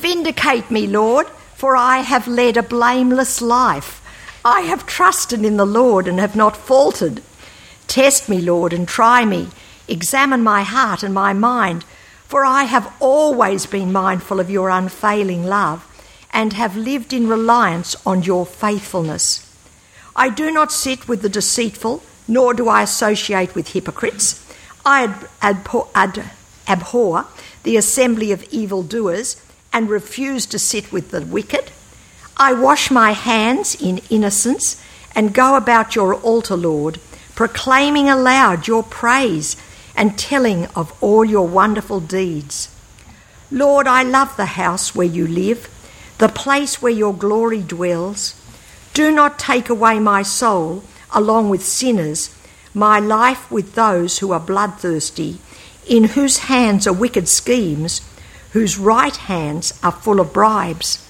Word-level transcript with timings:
Vindicate 0.00 0.70
me, 0.70 0.86
Lord, 0.86 1.26
for 1.54 1.76
I 1.76 1.98
have 1.98 2.26
led 2.26 2.56
a 2.56 2.62
blameless 2.62 3.42
life. 3.42 4.00
I 4.42 4.62
have 4.62 4.86
trusted 4.86 5.44
in 5.44 5.58
the 5.58 5.66
Lord 5.66 6.08
and 6.08 6.18
have 6.18 6.34
not 6.34 6.56
faltered. 6.56 7.22
Test 7.86 8.26
me, 8.26 8.40
Lord, 8.40 8.72
and 8.72 8.88
try 8.88 9.26
me. 9.26 9.48
Examine 9.88 10.42
my 10.42 10.62
heart 10.62 11.02
and 11.02 11.12
my 11.12 11.34
mind, 11.34 11.84
for 12.26 12.46
I 12.46 12.64
have 12.64 12.94
always 12.98 13.66
been 13.66 13.92
mindful 13.92 14.40
of 14.40 14.48
your 14.48 14.70
unfailing 14.70 15.44
love 15.44 15.86
and 16.32 16.54
have 16.54 16.76
lived 16.76 17.12
in 17.12 17.28
reliance 17.28 17.94
on 18.06 18.22
your 18.22 18.46
faithfulness. 18.46 19.46
I 20.16 20.30
do 20.30 20.50
not 20.50 20.72
sit 20.72 21.08
with 21.08 21.20
the 21.20 21.28
deceitful, 21.28 22.02
nor 22.26 22.54
do 22.54 22.68
I 22.68 22.82
associate 22.82 23.54
with 23.54 23.72
hypocrites. 23.72 24.46
I 24.86 25.14
abhor 25.42 27.26
the 27.64 27.76
assembly 27.76 28.32
of 28.32 28.44
evildoers 28.44 29.36
and 29.72 29.90
refuse 29.90 30.46
to 30.46 30.58
sit 30.58 30.92
with 30.92 31.10
the 31.10 31.22
wicked. 31.22 31.70
I 32.36 32.52
wash 32.52 32.90
my 32.90 33.12
hands 33.12 33.74
in 33.74 34.00
innocence 34.10 34.82
and 35.14 35.34
go 35.34 35.56
about 35.56 35.94
your 35.94 36.14
altar, 36.14 36.56
Lord, 36.56 36.98
proclaiming 37.34 38.08
aloud 38.08 38.66
your 38.66 38.82
praise 38.82 39.56
and 39.96 40.18
telling 40.18 40.66
of 40.76 40.92
all 41.02 41.24
your 41.24 41.46
wonderful 41.46 42.00
deeds. 42.00 42.74
Lord, 43.50 43.86
I 43.86 44.02
love 44.02 44.36
the 44.36 44.46
house 44.46 44.94
where 44.94 45.06
you 45.06 45.26
live, 45.26 45.68
the 46.18 46.28
place 46.28 46.80
where 46.80 46.92
your 46.92 47.12
glory 47.12 47.60
dwells. 47.60 48.34
Do 48.94 49.10
not 49.10 49.38
take 49.38 49.68
away 49.68 49.98
my 49.98 50.22
soul 50.22 50.84
along 51.12 51.50
with 51.50 51.64
sinners, 51.64 52.34
my 52.72 53.00
life 53.00 53.50
with 53.50 53.74
those 53.74 54.18
who 54.18 54.32
are 54.32 54.40
bloodthirsty, 54.40 55.38
in 55.86 56.04
whose 56.04 56.38
hands 56.38 56.86
are 56.86 56.92
wicked 56.92 57.28
schemes, 57.28 58.00
whose 58.52 58.78
right 58.78 59.16
hands 59.16 59.78
are 59.82 59.92
full 59.92 60.20
of 60.20 60.32
bribes. 60.32 61.06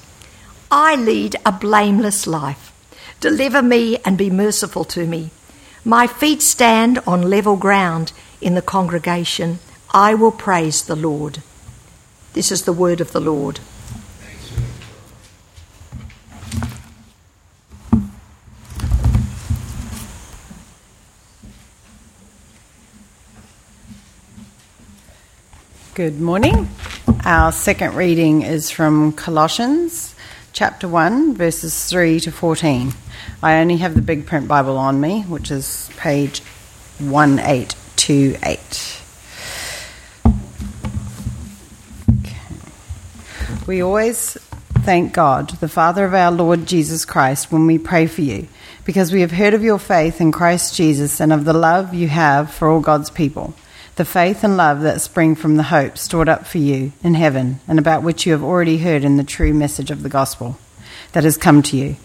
I 0.71 0.95
lead 0.95 1.37
a 1.45 1.53
blameless 1.53 2.27
life. 2.27 2.73
Deliver 3.21 3.63
me 3.63 3.99
and 4.05 4.17
be 4.17 4.31
merciful 4.31 4.85
to 4.85 5.07
me. 5.07 5.31
My 5.85 6.07
feet 6.07 6.43
stand 6.43 6.99
on 7.07 7.31
level 7.31 7.57
ground 7.57 8.13
in 8.41 8.55
the 8.55 8.63
congregation. 8.63 9.59
I 9.93 10.15
will 10.15 10.33
praise 10.33 10.83
the 10.83 10.97
Lord. 10.97 11.43
This 12.35 12.53
is 12.53 12.63
the 12.63 12.73
word 12.73 13.01
of 13.01 13.13
the 13.13 13.21
Lord. 13.21 13.61
Good 26.01 26.19
morning. 26.19 26.67
Our 27.27 27.53
second 27.53 27.95
reading 27.95 28.41
is 28.41 28.71
from 28.71 29.13
Colossians 29.13 30.15
chapter 30.55 30.89
1, 30.89 31.35
verses 31.35 31.91
3 31.91 32.21
to 32.21 32.33
14. 32.33 32.95
I 33.43 33.61
only 33.61 33.77
have 33.77 33.95
the 33.95 34.01
big 34.01 34.25
print 34.25 34.49
Bible 34.49 34.79
on 34.79 34.99
me, 34.99 35.25
which 35.25 35.51
is 35.51 35.91
page 35.99 36.41
1828. 37.01 39.03
Okay. 42.21 42.37
We 43.67 43.83
always 43.83 44.39
thank 44.79 45.13
God, 45.13 45.51
the 45.51 45.69
Father 45.69 46.07
of 46.07 46.15
our 46.15 46.33
Lord 46.33 46.65
Jesus 46.65 47.05
Christ, 47.05 47.53
when 47.53 47.67
we 47.67 47.77
pray 47.77 48.07
for 48.07 48.23
you, 48.23 48.49
because 48.87 49.13
we 49.13 49.21
have 49.21 49.33
heard 49.33 49.53
of 49.53 49.63
your 49.63 49.79
faith 49.79 50.23
in 50.23 50.33
Christ 50.33 50.75
Jesus 50.75 51.21
and 51.21 51.31
of 51.31 51.45
the 51.45 51.53
love 51.53 51.93
you 51.93 52.09
have 52.09 52.51
for 52.51 52.71
all 52.71 52.81
God's 52.81 53.11
people 53.11 53.53
the 54.01 54.05
faith 54.07 54.43
and 54.43 54.57
love 54.57 54.81
that 54.81 54.99
spring 54.99 55.35
from 55.35 55.59
the 55.59 55.65
hope 55.65 55.99
stored 55.99 56.27
up 56.27 56.47
for 56.47 56.57
you 56.57 56.91
in 57.05 57.13
heaven, 57.13 57.61
and 57.69 57.79
about 57.79 58.03
which 58.03 58.25
you 58.25 58.33
have 58.33 58.43
already 58.43 58.79
heard 58.79 59.05
in 59.05 59.19
the 59.19 59.23
true 59.23 59.53
message 59.53 59.91
of 59.91 60.03
the 60.03 60.09
gospel 60.09 60.57
that 61.13 61.23
has 61.23 61.37
come 61.37 61.61
to 61.61 61.77
you. 61.77 61.97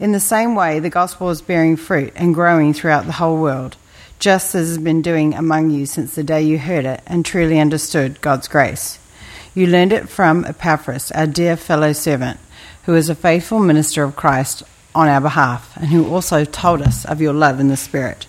In 0.00 0.12
the 0.12 0.20
same 0.20 0.54
way, 0.54 0.78
the 0.80 0.88
gospel 0.88 1.28
is 1.28 1.42
bearing 1.42 1.76
fruit 1.76 2.14
and 2.16 2.34
growing 2.34 2.72
throughout 2.72 3.04
the 3.04 3.12
whole 3.12 3.36
world, 3.38 3.76
just 4.18 4.54
as 4.54 4.70
it 4.70 4.76
has 4.76 4.78
been 4.82 5.02
doing 5.02 5.34
among 5.34 5.68
you 5.68 5.84
since 5.84 6.14
the 6.14 6.24
day 6.24 6.40
you 6.40 6.58
heard 6.58 6.86
it 6.86 7.02
and 7.06 7.26
truly 7.26 7.60
understood 7.60 8.22
God's 8.22 8.48
grace. 8.48 8.98
You 9.54 9.66
learned 9.66 9.92
it 9.92 10.08
from 10.08 10.46
Epaphras, 10.46 11.10
our 11.10 11.26
dear 11.26 11.58
fellow 11.58 11.92
servant, 11.92 12.40
who 12.84 12.94
is 12.94 13.10
a 13.10 13.14
faithful 13.14 13.58
minister 13.58 14.02
of 14.02 14.16
Christ 14.16 14.62
on 14.94 15.08
our 15.08 15.20
behalf, 15.20 15.76
and 15.76 15.88
who 15.88 16.08
also 16.08 16.46
told 16.46 16.80
us 16.80 17.04
of 17.04 17.20
your 17.20 17.34
love 17.34 17.60
in 17.60 17.68
the 17.68 17.76
Spirit. 17.76 18.26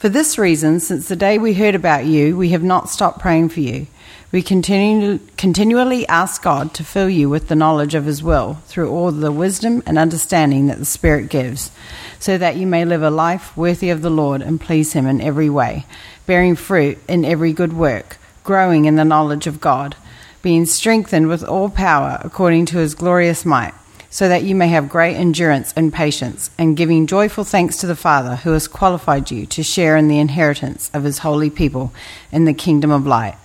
For 0.00 0.08
this 0.08 0.38
reason, 0.38 0.80
since 0.80 1.08
the 1.08 1.14
day 1.14 1.36
we 1.36 1.52
heard 1.52 1.74
about 1.74 2.06
you, 2.06 2.34
we 2.34 2.48
have 2.52 2.62
not 2.62 2.88
stopped 2.88 3.18
praying 3.18 3.50
for 3.50 3.60
you. 3.60 3.86
We 4.32 4.40
continue, 4.40 5.18
continually 5.36 6.08
ask 6.08 6.40
God 6.40 6.72
to 6.72 6.84
fill 6.84 7.10
you 7.10 7.28
with 7.28 7.48
the 7.48 7.54
knowledge 7.54 7.94
of 7.94 8.06
His 8.06 8.22
will 8.22 8.54
through 8.64 8.88
all 8.88 9.12
the 9.12 9.30
wisdom 9.30 9.82
and 9.84 9.98
understanding 9.98 10.68
that 10.68 10.78
the 10.78 10.86
Spirit 10.86 11.28
gives, 11.28 11.70
so 12.18 12.38
that 12.38 12.56
you 12.56 12.66
may 12.66 12.86
live 12.86 13.02
a 13.02 13.10
life 13.10 13.54
worthy 13.58 13.90
of 13.90 14.00
the 14.00 14.08
Lord 14.08 14.40
and 14.40 14.58
please 14.58 14.94
Him 14.94 15.06
in 15.06 15.20
every 15.20 15.50
way, 15.50 15.84
bearing 16.24 16.56
fruit 16.56 16.96
in 17.06 17.26
every 17.26 17.52
good 17.52 17.74
work, 17.74 18.16
growing 18.42 18.86
in 18.86 18.96
the 18.96 19.04
knowledge 19.04 19.46
of 19.46 19.60
God, 19.60 19.96
being 20.40 20.64
strengthened 20.64 21.28
with 21.28 21.44
all 21.44 21.68
power 21.68 22.18
according 22.24 22.64
to 22.64 22.78
His 22.78 22.94
glorious 22.94 23.44
might 23.44 23.74
so 24.10 24.28
that 24.28 24.42
you 24.42 24.54
may 24.54 24.68
have 24.68 24.88
great 24.88 25.14
endurance 25.14 25.72
and 25.76 25.92
patience, 25.92 26.50
and 26.58 26.76
giving 26.76 27.06
joyful 27.06 27.44
thanks 27.44 27.76
to 27.78 27.86
the 27.86 27.96
Father 27.96 28.36
who 28.36 28.52
has 28.52 28.66
qualified 28.66 29.30
you 29.30 29.46
to 29.46 29.62
share 29.62 29.96
in 29.96 30.08
the 30.08 30.18
inheritance 30.18 30.90
of 30.92 31.04
his 31.04 31.18
holy 31.18 31.48
people 31.48 31.92
in 32.32 32.44
the 32.44 32.52
kingdom 32.52 32.90
of 32.90 33.06
light. 33.06 33.36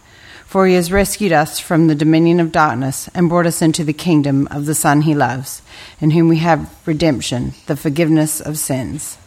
For 0.45 0.67
he 0.67 0.73
has 0.73 0.91
rescued 0.91 1.31
us 1.31 1.59
from 1.59 1.87
the 1.87 1.95
dominion 1.95 2.39
of 2.39 2.51
darkness 2.51 3.09
and 3.13 3.29
brought 3.29 3.45
us 3.45 3.61
into 3.61 3.83
the 3.83 3.93
kingdom 3.93 4.47
of 4.49 4.65
the 4.65 4.75
Son 4.75 5.01
he 5.01 5.13
loves, 5.13 5.61
in 6.01 6.11
whom 6.11 6.29
we 6.29 6.37
have 6.37 6.73
redemption, 6.85 7.53
the 7.67 7.75
forgiveness 7.75 8.41
of 8.41 8.57
sins. 8.57 9.17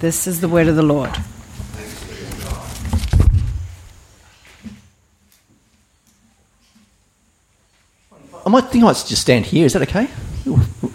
This 0.00 0.26
is 0.26 0.40
the 0.40 0.48
word 0.48 0.68
of 0.68 0.76
the 0.76 0.82
Lord. 0.82 1.10
I 8.48 8.50
might 8.50 8.64
think 8.70 8.82
I 8.82 8.86
might 8.86 9.04
just 9.06 9.20
stand 9.20 9.44
here. 9.44 9.66
Is 9.66 9.74
that 9.74 9.82
okay? 9.82 10.08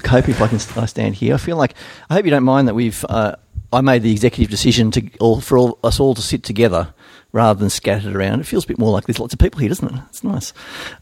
cope 0.01 0.27
if 0.27 0.41
I 0.41 0.47
can 0.47 0.57
I 0.75 0.87
stand 0.87 1.13
here. 1.13 1.35
I 1.35 1.37
feel 1.37 1.55
like 1.55 1.75
I 2.09 2.15
hope 2.15 2.25
you 2.25 2.31
don't 2.31 2.43
mind 2.43 2.67
that 2.67 2.73
we've 2.73 3.05
uh, 3.07 3.35
I 3.71 3.81
made 3.81 4.01
the 4.01 4.11
executive 4.11 4.49
decision 4.49 4.89
to 4.89 5.07
all, 5.19 5.39
for 5.39 5.59
all, 5.59 5.77
us 5.83 5.99
all 5.99 6.15
to 6.15 6.21
sit 6.23 6.41
together 6.41 6.95
rather 7.31 7.59
than 7.59 7.69
scattered 7.69 8.15
around. 8.15 8.39
It 8.39 8.45
feels 8.45 8.63
a 8.63 8.67
bit 8.67 8.79
more 8.79 8.91
like 8.91 9.05
there's 9.05 9.19
lots 9.19 9.33
of 9.33 9.39
people 9.39 9.59
here, 9.59 9.69
doesn't 9.69 9.87
it? 9.87 10.01
It's 10.09 10.23
nice. 10.23 10.51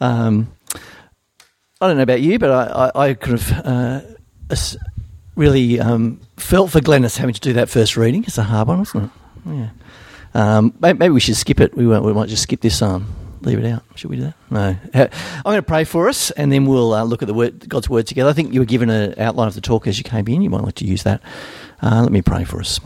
Um, 0.01 0.51
I 1.79 1.87
don't 1.87 1.95
know 1.95 2.03
about 2.03 2.19
you, 2.19 2.37
but 2.37 2.51
I, 2.51 2.89
I, 2.89 3.07
I 3.07 3.13
could 3.13 3.39
have 3.39 3.65
uh, 3.65 4.01
really 5.37 5.79
um, 5.79 6.19
felt 6.35 6.69
for 6.69 6.81
Glennis 6.81 7.15
having 7.15 7.33
to 7.33 7.39
do 7.39 7.53
that 7.53 7.69
first 7.69 7.95
reading. 7.95 8.25
It's 8.25 8.37
a 8.37 8.43
hard 8.43 8.67
one, 8.67 8.81
isn't 8.81 9.03
it? 9.05 9.09
Yeah. 9.45 9.69
Um, 10.33 10.73
maybe 10.81 11.11
we 11.11 11.21
should 11.21 11.37
skip 11.37 11.61
it. 11.61 11.77
We, 11.77 11.87
we 11.87 12.13
might 12.13 12.27
just 12.27 12.43
skip 12.43 12.59
this 12.59 12.81
um, 12.81 13.07
leave 13.41 13.59
it 13.59 13.65
out. 13.65 13.83
Should 13.95 14.09
we 14.09 14.17
do 14.17 14.23
that? 14.23 14.35
No. 14.49 14.75
I'm 14.93 15.43
going 15.43 15.57
to 15.57 15.61
pray 15.61 15.83
for 15.83 16.07
us, 16.09 16.31
and 16.31 16.51
then 16.51 16.65
we'll 16.65 16.93
uh, 16.93 17.03
look 17.03 17.21
at 17.21 17.27
the 17.27 17.33
word, 17.33 17.67
God's 17.67 17.89
word 17.89 18.07
together. 18.07 18.29
I 18.29 18.33
think 18.33 18.53
you 18.53 18.59
were 18.59 18.65
given 18.65 18.89
an 18.89 19.19
outline 19.19 19.47
of 19.47 19.55
the 19.55 19.61
talk 19.61 19.87
as 19.87 19.97
you 19.97 20.03
came 20.03 20.27
in. 20.27 20.41
You 20.41 20.49
might 20.49 20.63
like 20.63 20.75
to 20.75 20.85
use 20.85 21.03
that. 21.03 21.21
Uh, 21.81 22.01
let 22.01 22.11
me 22.11 22.21
pray 22.21 22.43
for 22.43 22.59
us. 22.59 22.79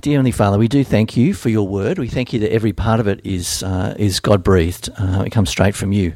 Dear 0.00 0.14
Heavenly 0.14 0.32
Father, 0.32 0.58
we 0.58 0.68
do 0.68 0.82
thank 0.84 1.16
you 1.16 1.34
for 1.34 1.50
your 1.50 1.68
word. 1.68 1.98
We 1.98 2.08
thank 2.08 2.32
you 2.32 2.40
that 2.40 2.52
every 2.52 2.72
part 2.72 2.98
of 2.98 3.06
it 3.06 3.20
is 3.24 3.62
uh, 3.62 3.94
is 3.98 4.20
God 4.20 4.42
breathed. 4.42 4.88
Uh, 4.98 5.24
it 5.26 5.30
comes 5.30 5.50
straight 5.50 5.74
from 5.74 5.92
you. 5.92 6.14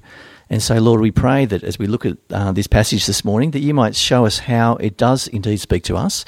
And 0.52 0.60
so, 0.60 0.78
Lord, 0.78 1.00
we 1.00 1.12
pray 1.12 1.44
that 1.44 1.62
as 1.62 1.78
we 1.78 1.86
look 1.86 2.04
at 2.04 2.16
uh, 2.30 2.50
this 2.50 2.66
passage 2.66 3.06
this 3.06 3.24
morning, 3.24 3.52
that 3.52 3.60
you 3.60 3.72
might 3.72 3.94
show 3.94 4.26
us 4.26 4.40
how 4.40 4.74
it 4.76 4.96
does 4.96 5.28
indeed 5.28 5.58
speak 5.58 5.84
to 5.84 5.96
us, 5.96 6.24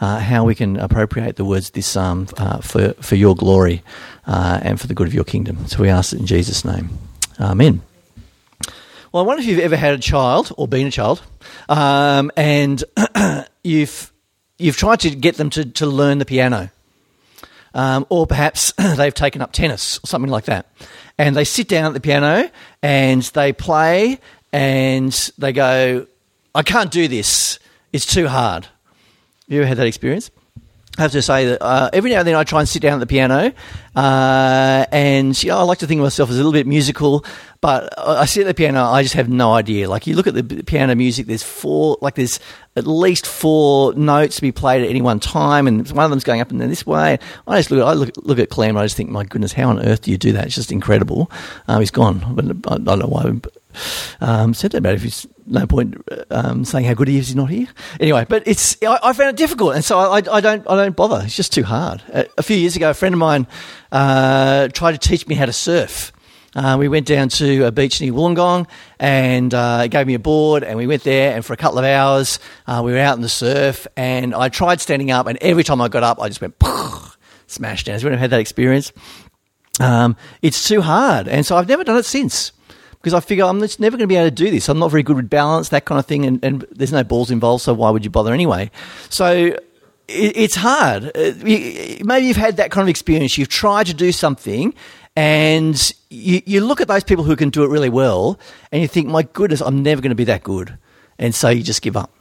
uh, 0.00 0.18
how 0.18 0.44
we 0.44 0.54
can 0.54 0.78
appropriate 0.78 1.36
the 1.36 1.44
words 1.44 1.68
of 1.68 1.74
this 1.74 1.86
psalm 1.86 2.26
uh, 2.38 2.60
for, 2.60 2.94
for 2.94 3.16
your 3.16 3.36
glory 3.36 3.82
uh, 4.26 4.60
and 4.62 4.80
for 4.80 4.86
the 4.86 4.94
good 4.94 5.06
of 5.06 5.14
your 5.14 5.24
kingdom. 5.24 5.66
So 5.66 5.82
we 5.82 5.88
ask 5.88 6.12
it 6.12 6.20
in 6.20 6.26
Jesus' 6.26 6.64
name. 6.64 6.90
Amen. 7.40 7.82
Well, 9.12 9.22
I 9.24 9.26
wonder 9.26 9.42
if 9.42 9.48
you've 9.48 9.60
ever 9.60 9.76
had 9.76 9.94
a 9.94 9.98
child 9.98 10.52
or 10.56 10.68
been 10.68 10.88
a 10.88 10.90
child, 10.90 11.22
um, 11.68 12.30
and 12.36 12.82
you've 13.64 14.12
you've 14.58 14.76
tried 14.76 15.00
to 15.00 15.10
get 15.10 15.36
them 15.36 15.50
to, 15.50 15.64
to 15.64 15.86
learn 15.86 16.18
the 16.18 16.24
piano. 16.24 16.70
Um, 17.74 18.06
or 18.08 18.26
perhaps 18.26 18.72
they've 18.96 19.12
taken 19.12 19.42
up 19.42 19.52
tennis 19.52 19.98
or 20.02 20.06
something 20.06 20.30
like 20.30 20.46
that 20.46 20.66
and 21.18 21.34
they 21.36 21.44
sit 21.44 21.68
down 21.68 21.86
at 21.86 21.94
the 21.94 22.00
piano 22.00 22.50
and 22.82 23.22
they 23.22 23.52
play 23.52 24.18
and 24.52 25.12
they 25.38 25.52
go, 25.52 26.06
I 26.54 26.62
can't 26.62 26.90
do 26.90 27.08
this. 27.08 27.58
It's 27.92 28.06
too 28.06 28.28
hard. 28.28 28.64
Have 28.64 28.72
you 29.48 29.60
ever 29.60 29.68
had 29.68 29.78
that 29.78 29.86
experience? 29.86 30.30
I 30.98 31.02
have 31.02 31.12
to 31.12 31.22
say 31.22 31.46
that 31.46 31.62
uh, 31.62 31.90
every 31.92 32.10
now 32.10 32.20
and 32.20 32.28
then 32.28 32.34
I 32.34 32.44
try 32.44 32.60
and 32.60 32.68
sit 32.68 32.82
down 32.82 32.94
at 32.94 33.00
the 33.00 33.06
piano 33.06 33.52
Uh, 33.96 34.84
and 34.92 35.42
you 35.42 35.48
know, 35.48 35.58
I 35.58 35.62
like 35.62 35.78
to 35.78 35.86
think 35.86 36.00
of 36.00 36.02
myself 36.02 36.28
as 36.28 36.36
a 36.36 36.38
little 36.38 36.52
bit 36.52 36.66
musical, 36.66 37.24
but 37.62 37.92
I 37.98 38.26
sit 38.26 38.42
at 38.42 38.46
the 38.48 38.54
piano, 38.54 38.84
I 38.84 39.02
just 39.02 39.14
have 39.14 39.30
no 39.30 39.54
idea. 39.54 39.88
Like 39.88 40.06
you 40.06 40.14
look 40.14 40.26
at 40.26 40.34
the 40.34 40.42
piano 40.42 40.94
music, 40.94 41.26
there's 41.26 41.42
four, 41.42 41.96
like 42.02 42.14
there's 42.14 42.38
at 42.76 42.86
least 42.86 43.26
four 43.26 43.94
notes 43.94 44.36
to 44.36 44.42
be 44.42 44.52
played 44.52 44.82
at 44.82 44.90
any 44.90 45.00
one 45.00 45.18
time, 45.18 45.66
and 45.66 45.88
one 45.92 46.04
of 46.04 46.10
them's 46.10 46.24
going 46.24 46.42
up 46.42 46.50
and 46.50 46.60
then 46.60 46.68
this 46.68 46.84
way. 46.84 47.18
I 47.46 47.56
just 47.56 47.70
look 47.70 47.80
at, 47.80 47.86
I 47.86 47.94
look, 47.94 48.10
look 48.18 48.38
at 48.38 48.50
Clem, 48.50 48.76
I 48.76 48.84
just 48.84 48.98
think, 48.98 49.08
my 49.08 49.24
goodness, 49.24 49.54
how 49.54 49.70
on 49.70 49.80
earth 49.80 50.02
do 50.02 50.10
you 50.10 50.18
do 50.18 50.32
that? 50.32 50.44
It's 50.46 50.54
just 50.54 50.70
incredible. 50.70 51.30
Um, 51.66 51.80
he's 51.80 51.90
gone, 51.90 52.22
but 52.34 52.44
I, 52.44 52.74
I 52.74 52.78
don't 52.78 52.98
know 52.98 53.06
why. 53.06 53.32
Um, 54.20 54.54
said 54.54 54.72
that 54.72 54.78
about 54.78 54.94
it. 54.94 54.96
If 54.96 55.02
he's 55.02 55.26
no 55.46 55.66
point 55.66 55.96
um, 56.30 56.64
saying 56.64 56.86
how 56.86 56.94
good 56.94 57.08
he 57.08 57.18
is, 57.18 57.28
he's 57.28 57.36
not 57.36 57.50
here. 57.50 57.68
Anyway, 58.00 58.26
but 58.28 58.42
it's 58.46 58.76
I, 58.82 58.98
I 59.02 59.12
found 59.12 59.30
it 59.30 59.36
difficult, 59.36 59.74
and 59.74 59.84
so 59.84 59.98
I, 59.98 60.16
I 60.16 60.40
don't 60.40 60.68
I 60.68 60.76
don't 60.76 60.96
bother. 60.96 61.22
It's 61.24 61.36
just 61.36 61.52
too 61.52 61.64
hard. 61.64 62.02
A, 62.08 62.26
a 62.38 62.42
few 62.42 62.56
years 62.56 62.76
ago, 62.76 62.90
a 62.90 62.94
friend 62.94 63.14
of 63.14 63.18
mine 63.18 63.46
uh, 63.92 64.68
tried 64.68 64.92
to 64.92 64.98
teach 64.98 65.26
me 65.26 65.34
how 65.34 65.46
to 65.46 65.52
surf. 65.52 66.12
Uh, 66.56 66.78
we 66.78 66.88
went 66.88 67.06
down 67.06 67.28
to 67.28 67.66
a 67.66 67.70
beach 67.70 68.00
near 68.00 68.14
Wollongong 68.14 68.66
and 68.98 69.52
uh, 69.52 69.86
gave 69.88 70.06
me 70.06 70.14
a 70.14 70.18
board, 70.18 70.64
and 70.64 70.78
we 70.78 70.86
went 70.86 71.02
there. 71.04 71.34
And 71.34 71.44
for 71.44 71.52
a 71.52 71.56
couple 71.56 71.78
of 71.78 71.84
hours, 71.84 72.38
uh, 72.66 72.80
we 72.82 72.92
were 72.92 72.98
out 72.98 73.14
in 73.14 73.20
the 73.20 73.28
surf. 73.28 73.86
And 73.94 74.34
I 74.34 74.48
tried 74.48 74.80
standing 74.80 75.10
up, 75.10 75.26
and 75.26 75.36
every 75.42 75.64
time 75.64 75.82
I 75.82 75.88
got 75.88 76.02
up, 76.02 76.18
I 76.18 76.28
just 76.28 76.40
went 76.40 76.54
smashed 77.46 77.86
down. 77.86 77.92
Has 77.92 78.04
anyone 78.04 78.18
had 78.18 78.30
that 78.30 78.40
experience? 78.40 78.92
Um, 79.80 80.16
it's 80.40 80.66
too 80.66 80.80
hard, 80.80 81.28
and 81.28 81.44
so 81.44 81.56
I've 81.56 81.68
never 81.68 81.84
done 81.84 81.98
it 81.98 82.06
since 82.06 82.52
because 82.96 83.14
I 83.14 83.20
figure 83.20 83.44
I'm 83.44 83.60
just 83.60 83.80
never 83.80 83.96
going 83.96 84.08
to 84.08 84.12
be 84.12 84.16
able 84.16 84.28
to 84.28 84.34
do 84.44 84.50
this. 84.50 84.68
I'm 84.68 84.78
not 84.78 84.90
very 84.90 85.02
good 85.02 85.16
with 85.16 85.30
balance, 85.30 85.68
that 85.70 85.84
kind 85.84 85.98
of 85.98 86.06
thing, 86.06 86.24
and, 86.24 86.44
and 86.44 86.66
there's 86.70 86.92
no 86.92 87.04
balls 87.04 87.30
involved, 87.30 87.62
so 87.62 87.74
why 87.74 87.90
would 87.90 88.04
you 88.04 88.10
bother 88.10 88.32
anyway? 88.32 88.70
So 89.10 89.32
it, 89.32 89.56
it's 90.08 90.54
hard. 90.54 91.16
Uh, 91.16 91.32
Maybe 91.42 92.26
you've 92.26 92.36
had 92.36 92.56
that 92.58 92.70
kind 92.70 92.82
of 92.82 92.88
experience. 92.88 93.38
You've 93.38 93.48
tried 93.48 93.86
to 93.86 93.94
do 93.94 94.12
something, 94.12 94.74
and 95.14 95.92
you, 96.10 96.42
you 96.46 96.60
look 96.64 96.80
at 96.80 96.88
those 96.88 97.04
people 97.04 97.24
who 97.24 97.36
can 97.36 97.50
do 97.50 97.64
it 97.64 97.70
really 97.70 97.88
well, 97.88 98.38
and 98.72 98.82
you 98.82 98.88
think, 98.88 99.08
my 99.08 99.22
goodness, 99.22 99.60
I'm 99.60 99.82
never 99.82 100.02
going 100.02 100.10
to 100.10 100.16
be 100.16 100.24
that 100.24 100.42
good. 100.42 100.76
And 101.18 101.34
so 101.34 101.48
you 101.48 101.62
just 101.62 101.82
give 101.82 101.96
up. 101.96 102.12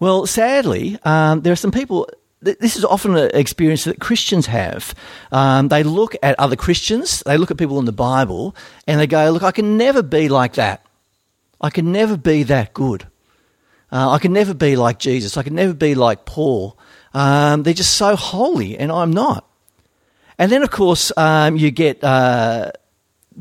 Well, 0.00 0.26
sadly, 0.26 0.98
um, 1.04 1.42
there 1.42 1.52
are 1.52 1.56
some 1.56 1.72
people. 1.72 2.08
Th- 2.44 2.58
This 2.58 2.76
is 2.76 2.84
often 2.84 3.16
an 3.16 3.30
experience 3.34 3.84
that 3.84 4.00
Christians 4.00 4.46
have. 4.46 4.94
Um, 5.32 5.68
they 5.68 5.82
look 5.82 6.16
at 6.22 6.38
other 6.38 6.56
Christians, 6.56 7.22
they 7.26 7.36
look 7.36 7.50
at 7.50 7.56
people 7.56 7.78
in 7.78 7.84
the 7.84 7.92
Bible, 7.92 8.54
and 8.86 9.00
they 9.00 9.06
go, 9.06 9.30
Look, 9.30 9.42
I 9.42 9.52
can 9.52 9.76
never 9.76 10.02
be 10.02 10.28
like 10.28 10.54
that. 10.54 10.84
I 11.60 11.70
can 11.70 11.92
never 11.92 12.16
be 12.16 12.44
that 12.44 12.72
good. 12.74 13.06
Uh, 13.90 14.10
I 14.10 14.18
can 14.18 14.32
never 14.32 14.54
be 14.54 14.76
like 14.76 14.98
Jesus. 14.98 15.36
I 15.36 15.42
can 15.42 15.54
never 15.54 15.72
be 15.72 15.94
like 15.94 16.24
Paul. 16.24 16.78
Um, 17.14 17.62
they're 17.62 17.74
just 17.74 17.94
so 17.94 18.16
holy, 18.16 18.78
and 18.78 18.92
I'm 18.92 19.12
not. 19.12 19.48
And 20.38 20.52
then, 20.52 20.62
of 20.62 20.70
course, 20.70 21.10
um, 21.16 21.56
you 21.56 21.70
get 21.70 22.04
uh, 22.04 22.70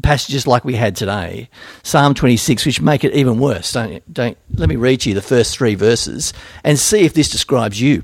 passages 0.01 0.47
like 0.47 0.65
we 0.65 0.73
had 0.75 0.95
today, 0.95 1.49
Psalm 1.83 2.13
26, 2.13 2.65
which 2.65 2.81
make 2.81 3.03
it 3.03 3.13
even 3.13 3.39
worse. 3.39 3.71
Don't, 3.73 3.91
you? 3.91 4.01
don't 4.11 4.38
let 4.55 4.69
me 4.69 4.77
read 4.77 5.01
to 5.01 5.09
you 5.09 5.15
the 5.15 5.21
first 5.21 5.55
three 5.57 5.75
verses 5.75 6.33
and 6.63 6.79
see 6.79 7.01
if 7.01 7.13
this 7.13 7.29
describes 7.29 7.79
you. 7.79 8.03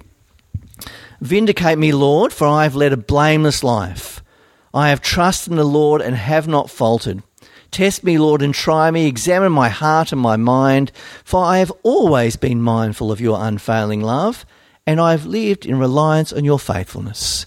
Vindicate 1.24 1.78
me, 1.78 1.94
Lord, 1.94 2.34
for 2.34 2.46
I 2.46 2.64
have 2.64 2.76
led 2.76 2.92
a 2.92 2.98
blameless 2.98 3.64
life. 3.64 4.22
I 4.74 4.90
have 4.90 5.00
trusted 5.00 5.52
in 5.52 5.58
the 5.58 5.64
Lord 5.64 6.02
and 6.02 6.18
have 6.18 6.50
not 6.50 6.70
faltered. 6.70 7.24
Test 7.72 8.04
me, 8.04 8.18
Lord, 8.18 8.42
and 8.42 8.54
try 8.54 8.92
me. 8.92 9.08
Examine 9.08 9.54
my 9.54 9.70
heart 9.70 10.12
and 10.12 10.20
my 10.20 10.36
mind, 10.36 10.92
for 11.24 11.46
I 11.46 11.60
have 11.60 11.72
always 11.82 12.36
been 12.36 12.62
mindful 12.62 13.10
of 13.10 13.22
your 13.22 13.38
unfailing 13.40 14.02
love, 14.02 14.46
and 14.86 15.00
I 15.00 15.12
have 15.12 15.26
lived 15.26 15.66
in 15.66 15.80
reliance 15.80 16.34
on 16.34 16.44
your 16.44 16.60
faithfulness. 16.60 17.46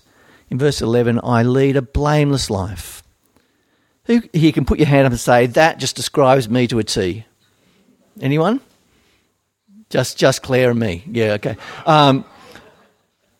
In 0.48 0.58
verse 0.58 0.80
11, 0.80 1.20
I 1.22 1.42
lead 1.42 1.76
a 1.76 1.82
blameless 1.82 2.48
life. 2.48 3.02
Who 4.04 4.22
here 4.32 4.52
can 4.52 4.64
put 4.64 4.78
your 4.78 4.88
hand 4.88 5.04
up 5.04 5.12
and 5.12 5.20
say, 5.20 5.48
that 5.48 5.76
just 5.76 5.96
describes 5.96 6.48
me 6.48 6.66
to 6.68 6.78
a 6.78 6.82
T? 6.82 7.26
Anyone? 8.22 8.62
Just, 9.90 10.16
just 10.16 10.42
Claire 10.42 10.70
and 10.70 10.80
me. 10.80 11.04
Yeah, 11.06 11.32
okay. 11.32 11.58
Um, 11.84 12.24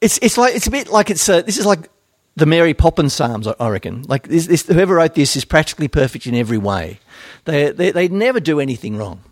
it's, 0.01 0.19
it's 0.19 0.39
like 0.39 0.55
it's 0.55 0.67
a 0.67 0.71
bit 0.71 0.89
like 0.89 1.11
it's 1.11 1.29
uh, 1.29 1.43
this 1.43 1.59
is 1.59 1.67
like 1.67 1.89
the 2.37 2.47
Mary 2.47 2.75
Poppins 2.75 3.15
Psalms, 3.15 3.47
I- 3.49 3.69
reckon. 3.69 4.03
Like 4.03 4.29
this, 4.29 4.47
this, 4.47 4.67
whoever 4.67 4.97
wrote 4.97 5.15
this 5.15 5.37
is 5.37 5.45
practically 5.45 5.89
perfect 5.89 6.27
in 6.27 6.35
every 6.35 6.59
way. 6.59 7.01
They, 7.47 7.71
they, 7.71 7.91
they 7.91 8.09
never 8.09 8.41
do 8.41 8.61
anything 8.61 8.97
wrong. 8.97 9.25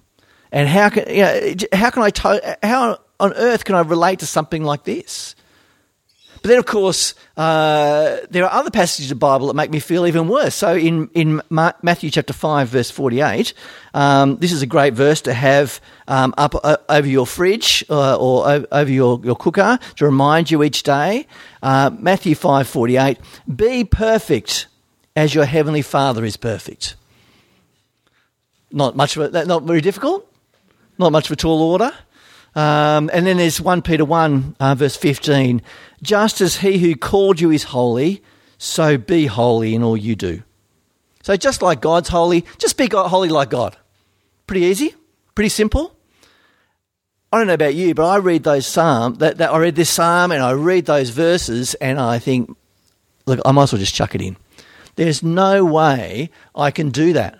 And 0.51 0.69
how 0.69 0.89
can, 0.89 1.09
you 1.09 1.23
know, 1.23 1.55
how 1.73 1.91
can 1.91 2.03
I, 2.03 2.11
to, 2.11 2.59
how 2.63 2.99
on 3.21 3.35
earth 3.35 3.65
can 3.65 3.75
I 3.75 3.81
relate 3.83 4.21
to 4.21 4.27
something 4.27 4.65
like 4.65 4.85
this? 4.85 5.35
But 6.45 6.51
then, 6.51 6.59
of 6.59 6.67
course, 6.67 7.15
uh, 7.39 8.19
there 8.29 8.45
are 8.45 8.53
other 8.53 8.71
passages 8.71 9.11
of 9.11 9.17
the 9.17 9.27
Bible 9.27 9.47
that 9.47 9.55
make 9.55 9.71
me 9.71 9.81
feel 9.81 10.07
even 10.07 10.29
worse. 10.29 10.55
So, 10.55 10.77
in 10.77 11.09
in 11.15 11.41
Ma- 11.49 11.73
Matthew 11.81 12.11
chapter 12.11 12.35
five, 12.35 12.69
verse 12.69 12.91
forty-eight, 12.91 13.55
um, 13.95 14.37
this 14.37 14.53
is 14.53 14.61
a 14.61 14.67
great 14.67 14.93
verse 14.93 15.23
to 15.23 15.33
have 15.33 15.81
um, 16.07 16.35
up 16.37 16.55
uh, 16.63 16.77
over 16.91 17.09
your 17.09 17.27
fridge 17.27 17.83
uh, 17.89 18.17
or 18.17 18.67
over 18.71 18.93
your, 18.93 19.23
your 19.25 19.37
cooker 19.37 19.79
to 19.97 20.05
remind 20.05 20.51
you 20.51 20.63
each 20.63 20.83
day. 20.83 21.27
Uh, 21.63 21.89
Matthew 21.99 22.35
five 22.35 22.69
forty-eight: 22.69 23.19
Be 23.49 23.85
perfect 23.85 24.67
as 25.17 25.35
your 25.35 25.47
heavenly 25.47 25.81
Father 25.81 26.27
is 26.27 26.37
perfect. 26.37 26.97
Not 28.71 28.97
much 28.97 29.17
of 29.17 29.35
a, 29.35 29.47
not 29.47 29.63
very 29.63 29.81
difficult. 29.81 30.31
Not 30.99 31.11
much 31.11 31.25
of 31.29 31.33
a 31.33 31.37
tall 31.37 31.63
order. 31.63 31.91
Um, 32.55 33.11
and 33.13 33.27
then 33.27 33.39
there's 33.39 33.61
1 33.61 33.83
Peter 33.83 34.05
1, 34.05 34.57
uh, 34.61 34.75
verse 34.75 34.97
15. 34.97 35.61
Just 36.03 36.41
as 36.41 36.57
he 36.57 36.79
who 36.79 36.95
called 36.95 37.41
you 37.41 37.51
is 37.51 37.65
holy, 37.65 38.23
so 38.59 38.97
be 38.97 39.27
holy 39.27 39.75
in 39.75 39.83
all 39.83 39.97
you 39.97 40.15
do. 40.15 40.43
So 41.23 41.37
just 41.37 41.63
like 41.63 41.81
God's 41.81 42.11
holy, 42.11 42.45
just 42.59 42.77
be 42.77 42.89
holy 42.93 43.29
like 43.29 43.51
God. 43.51 43.77
Pretty 44.47 44.67
easy, 44.67 44.95
pretty 45.35 45.49
simple. 45.49 45.97
I 47.33 47.39
don't 47.39 47.49
know 47.49 47.55
about 47.55 47.75
you, 47.75 47.95
but 47.95 48.07
I 48.07 48.17
read 48.19 48.45
those 48.45 48.67
psalm 48.67 49.15
that, 49.15 49.39
that 49.39 49.51
I 49.51 49.59
read 49.59 49.75
this 49.75 49.91
psalm 49.91 50.31
and 50.31 50.43
I 50.43 50.53
read 50.53 50.87
those 50.87 51.11
verses 51.11 51.75
and 51.75 51.99
I 51.99 52.21
think, 52.21 52.57
look, 53.27 53.41
I 53.45 53.51
might 53.51 53.65
as 53.65 53.73
well 53.73 53.81
just 53.81 53.95
chuck 53.95 54.15
it 54.15 54.21
in. 54.21 54.37
There's 54.97 55.23
no 55.23 55.65
way 55.65 56.31
I 56.55 56.71
can 56.71 56.91
do 56.91 57.15
that. 57.15 57.39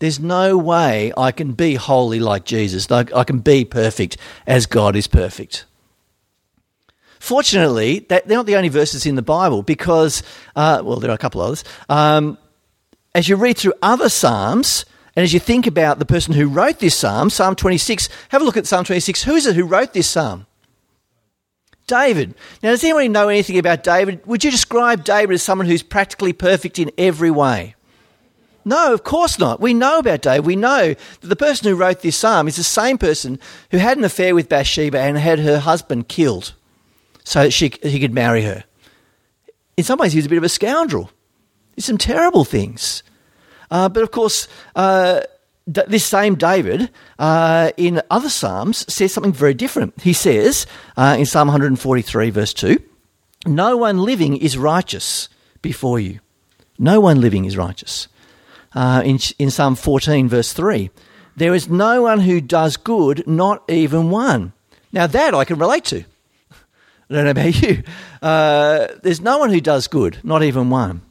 There's 0.00 0.18
no 0.18 0.56
way 0.58 1.12
I 1.16 1.30
can 1.30 1.52
be 1.52 1.74
holy 1.76 2.20
like 2.20 2.44
Jesus. 2.44 2.90
Like 2.90 3.12
I 3.14 3.22
can 3.22 3.38
be 3.38 3.64
perfect 3.64 4.16
as 4.46 4.66
God 4.66 4.96
is 4.96 5.06
perfect. 5.06 5.66
Fortunately, 7.20 8.06
that, 8.08 8.26
they're 8.26 8.38
not 8.38 8.46
the 8.46 8.56
only 8.56 8.70
verses 8.70 9.04
in 9.04 9.14
the 9.14 9.22
Bible 9.22 9.62
because, 9.62 10.22
uh, 10.56 10.80
well, 10.82 10.96
there 10.96 11.10
are 11.10 11.14
a 11.14 11.18
couple 11.18 11.42
others. 11.42 11.64
Um, 11.90 12.38
as 13.14 13.28
you 13.28 13.36
read 13.36 13.58
through 13.58 13.74
other 13.82 14.08
Psalms, 14.08 14.86
and 15.14 15.22
as 15.22 15.34
you 15.34 15.40
think 15.40 15.66
about 15.66 15.98
the 15.98 16.06
person 16.06 16.32
who 16.32 16.48
wrote 16.48 16.78
this 16.78 16.96
Psalm, 16.96 17.28
Psalm 17.28 17.54
26, 17.54 18.08
have 18.30 18.40
a 18.40 18.44
look 18.44 18.56
at 18.56 18.66
Psalm 18.66 18.84
26. 18.84 19.22
Who 19.24 19.34
is 19.34 19.46
it 19.46 19.54
who 19.54 19.64
wrote 19.64 19.92
this 19.92 20.08
Psalm? 20.08 20.46
David. 21.86 22.34
Now, 22.62 22.70
does 22.70 22.84
anyone 22.84 23.12
know 23.12 23.28
anything 23.28 23.58
about 23.58 23.82
David? 23.82 24.26
Would 24.26 24.44
you 24.44 24.50
describe 24.50 25.04
David 25.04 25.34
as 25.34 25.42
someone 25.42 25.66
who's 25.66 25.82
practically 25.82 26.32
perfect 26.32 26.78
in 26.78 26.90
every 26.96 27.30
way? 27.30 27.74
No, 28.64 28.92
of 28.92 29.04
course 29.04 29.38
not. 29.38 29.60
We 29.60 29.74
know 29.74 29.98
about 29.98 30.22
David. 30.22 30.46
We 30.46 30.56
know 30.56 30.94
that 31.20 31.26
the 31.26 31.36
person 31.36 31.68
who 31.68 31.76
wrote 31.76 32.00
this 32.00 32.16
psalm 32.16 32.46
is 32.46 32.56
the 32.56 32.64
same 32.64 32.98
person 32.98 33.38
who 33.70 33.78
had 33.78 33.96
an 33.96 34.04
affair 34.04 34.34
with 34.34 34.48
Bathsheba 34.48 34.98
and 34.98 35.16
had 35.16 35.38
her 35.38 35.58
husband 35.58 36.08
killed 36.08 36.54
so 37.24 37.44
that 37.44 37.52
she, 37.52 37.72
he 37.82 38.00
could 38.00 38.12
marry 38.12 38.42
her. 38.42 38.64
In 39.76 39.84
some 39.84 39.98
ways, 39.98 40.12
he 40.12 40.18
was 40.18 40.26
a 40.26 40.28
bit 40.28 40.38
of 40.38 40.44
a 40.44 40.48
scoundrel. 40.48 41.10
Did 41.76 41.84
some 41.84 41.98
terrible 41.98 42.44
things. 42.44 43.02
Uh, 43.70 43.88
but 43.88 44.02
of 44.02 44.10
course, 44.10 44.48
uh, 44.76 45.22
d- 45.70 45.82
this 45.88 46.04
same 46.04 46.34
David 46.34 46.90
uh, 47.18 47.70
in 47.76 48.02
other 48.10 48.28
Psalms 48.28 48.92
says 48.92 49.12
something 49.12 49.32
very 49.32 49.54
different. 49.54 50.00
He 50.02 50.12
says 50.12 50.66
uh, 50.96 51.16
in 51.18 51.24
Psalm 51.24 51.48
143, 51.48 52.30
verse 52.30 52.52
2 52.52 52.78
No 53.46 53.76
one 53.76 53.98
living 53.98 54.36
is 54.36 54.58
righteous 54.58 55.28
before 55.62 56.00
you. 56.00 56.20
No 56.78 57.00
one 57.00 57.20
living 57.20 57.44
is 57.44 57.56
righteous. 57.56 58.08
Uh, 58.74 59.02
in, 59.04 59.18
in 59.38 59.50
Psalm 59.50 59.74
14, 59.74 60.28
verse 60.28 60.52
3 60.52 60.90
There 61.36 61.54
is 61.54 61.68
no 61.68 62.02
one 62.02 62.20
who 62.20 62.40
does 62.40 62.76
good, 62.76 63.26
not 63.26 63.62
even 63.68 64.10
one. 64.10 64.52
Now, 64.92 65.06
that 65.06 65.34
I 65.34 65.44
can 65.44 65.58
relate 65.58 65.84
to. 65.86 66.04
I 67.10 67.14
don't 67.14 67.24
know 67.24 67.30
about 67.30 67.62
you. 67.62 67.82
Uh, 68.22 68.88
there's 69.02 69.20
no 69.20 69.38
one 69.38 69.50
who 69.50 69.60
does 69.60 69.88
good, 69.88 70.18
not 70.22 70.42
even 70.42 70.70
one. 70.70 71.02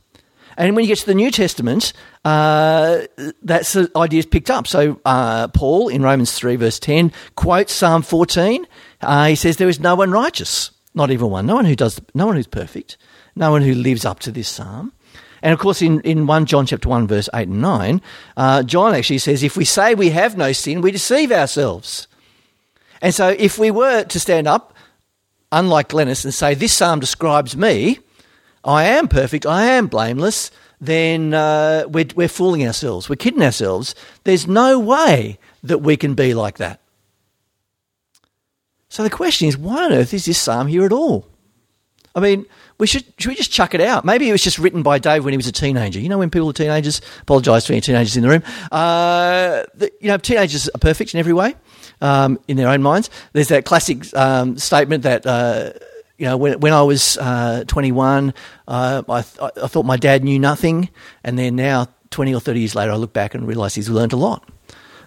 And 0.60 0.76
when 0.76 0.84
you 0.84 0.90
get 0.90 1.00
to 1.00 1.06
the 1.06 1.16
New 1.16 1.32
Testament, 1.32 1.94
uh, 2.26 3.04
that's 3.42 3.72
the 3.72 3.90
idea 3.96 4.20
is 4.20 4.26
picked 4.26 4.50
up. 4.50 4.68
So 4.68 5.00
uh, 5.06 5.48
Paul 5.48 5.88
in 5.88 6.02
Romans 6.02 6.34
3, 6.34 6.58
verse 6.58 6.80
10, 6.80 7.14
quotes 7.36 7.72
Psalm 7.72 8.02
14. 8.02 8.68
Uh, 9.02 9.28
he 9.28 9.36
says, 9.36 9.56
There 9.56 9.70
is 9.70 9.80
no 9.80 9.96
one 9.96 10.12
righteous, 10.12 10.72
not 10.94 11.12
even 11.12 11.30
one. 11.30 11.46
No 11.46 11.56
one 11.56 11.64
who 11.64 11.78
does, 11.78 12.02
no 12.14 12.26
one 12.26 12.36
who's 12.36 12.46
perfect, 12.46 12.98
no 13.38 13.52
one 13.52 13.62
who 13.62 13.74
lives 13.74 14.04
up 14.04 14.20
to 14.20 14.32
this 14.34 14.50
psalm. 14.50 14.92
And 15.42 15.54
of 15.54 15.60
course, 15.60 15.82
in, 15.82 16.02
in 16.02 16.28
1 16.28 16.46
John 16.46 16.66
chapter 16.66 16.90
1, 16.90 17.08
verse 17.08 17.30
8 17.34 17.48
and 17.48 17.62
9, 17.62 18.02
uh, 18.38 18.64
John 18.64 18.94
actually 18.94 19.20
says, 19.20 19.44
If 19.44 19.56
we 19.56 19.66
say 19.66 19.96
we 19.96 20.10
have 20.10 20.38
no 20.38 20.52
sin, 20.52 20.82
we 20.82 20.92
deceive 20.92 21.32
ourselves. 21.32 22.08
And 23.02 23.14
so 23.14 23.30
if 23.38 23.58
we 23.58 23.72
were 23.72 24.04
to 24.04 24.20
stand 24.20 24.48
up, 24.48 24.74
unlike 25.52 25.90
Glennis, 25.90 26.26
and 26.26 26.34
say, 26.34 26.54
This 26.54 26.74
psalm 26.74 27.00
describes 27.00 27.56
me, 27.56 28.00
I 28.64 28.84
am 28.84 29.08
perfect, 29.08 29.46
I 29.46 29.66
am 29.66 29.88
blameless, 29.88 30.52
then 30.82 31.34
uh, 31.34 31.86
we're, 31.88 32.08
we're 32.16 32.28
fooling 32.28 32.66
ourselves. 32.66 33.10
We're 33.10 33.16
kidding 33.16 33.44
ourselves. 33.44 33.96
There's 34.24 34.48
no 34.48 34.80
way 34.80 35.38
that 35.64 35.80
we 35.80 35.98
can 35.98 36.14
be 36.14 36.34
like 36.34 36.58
that. 36.58 36.82
So 38.90 39.04
the 39.04 39.10
question 39.10 39.48
is, 39.48 39.58
why 39.58 39.86
on 39.86 39.94
earth 39.94 40.14
is 40.14 40.26
this 40.26 40.40
psalm 40.40 40.68
here 40.68 40.86
at 40.86 40.92
all? 40.92 41.28
I 42.20 42.22
mean, 42.22 42.46
we 42.78 42.86
should 42.86 43.06
should 43.18 43.30
we 43.30 43.36
just 43.36 43.52
chuck 43.52 43.74
it 43.74 43.82
out? 43.82 44.04
Maybe 44.04 44.28
it 44.28 44.32
was 44.34 44.44
just 44.44 44.60
written 44.60 44.84
by 44.84 45.00
Dave 45.00 45.24
when 45.24 45.32
he 45.32 45.38
was 45.38 45.48
a 45.48 45.54
teenager. 45.54 46.00
You 46.00 46.10
know, 46.10 46.18
when 46.18 46.30
people 46.30 46.50
are 46.50 46.54
teenagers. 46.54 47.02
Apologise 47.22 47.66
to 47.66 47.74
any 47.74 47.82
teenagers 47.82 48.18
in 48.18 48.24
the 48.24 48.30
room. 48.30 48.44
Uh, 48.72 49.64
the, 49.76 49.92
you 50.02 50.10
know, 50.10 50.18
teenagers 50.18 50.68
are 50.70 50.80
perfect 50.80 51.14
in 51.14 51.20
every 51.20 51.34
way, 51.34 51.56
um, 52.02 52.40
in 52.50 52.58
their 52.58 52.68
own 52.68 52.84
minds. 52.84 53.10
There's 53.32 53.48
that 53.48 53.66
classic 53.66 54.14
um, 54.16 54.58
statement 54.58 55.04
that. 55.04 55.26
Uh, 55.26 55.72
you 56.18 56.26
know, 56.26 56.36
when, 56.36 56.60
when 56.60 56.74
I 56.74 56.82
was 56.82 57.18
uh, 57.18 57.64
21, 57.66 58.34
uh, 58.68 59.04
I, 59.08 59.20
I 59.20 59.22
thought 59.22 59.86
my 59.86 59.96
dad 59.96 60.22
knew 60.22 60.38
nothing, 60.38 60.90
and 61.24 61.40
then 61.40 61.56
now, 61.56 61.88
20 62.10 62.36
or 62.36 62.42
30 62.42 62.60
years 62.60 62.76
later, 62.76 62.92
I 62.92 62.96
look 62.96 63.14
back 63.14 63.36
and 63.36 63.48
realise 63.48 63.74
he's 63.74 63.88
learned 63.88 64.12
a 64.12 64.18
lot. 64.18 64.46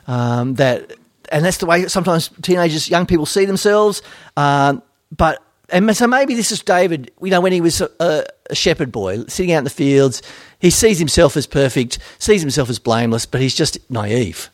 Um, 0.07 0.55
that, 0.55 0.95
and 1.31 1.45
that's 1.45 1.59
the 1.59 1.67
way 1.67 1.87
sometimes 1.89 2.31
teenagers, 2.41 2.89
young 2.89 3.05
people 3.05 3.27
see 3.27 3.45
themselves. 3.45 4.01
Um, 4.39 4.83
but 5.15 5.43
and 5.73 5.97
so 5.97 6.07
maybe 6.07 6.35
this 6.35 6.53
is 6.53 6.61
David, 6.61 7.11
you 7.21 7.31
know, 7.31 7.41
when 7.41 7.53
he 7.53 7.61
was 7.61 7.81
a, 7.81 8.27
a, 8.51 8.55
shepherd 8.55 8.93
boy 8.93 9.25
sitting 9.25 9.53
out 9.53 9.59
in 9.59 9.65
the 9.65 9.71
fields, 9.71 10.23
he 10.59 10.69
sees 10.69 10.99
himself 10.99 11.37
as 11.37 11.47
perfect, 11.47 11.99
sees 12.19 12.43
himself 12.43 12.69
as 12.69 12.79
blameless, 12.79 13.25
but 13.25 13.41
he's 13.41 13.55
just 13.55 13.79
naive. 13.91 14.51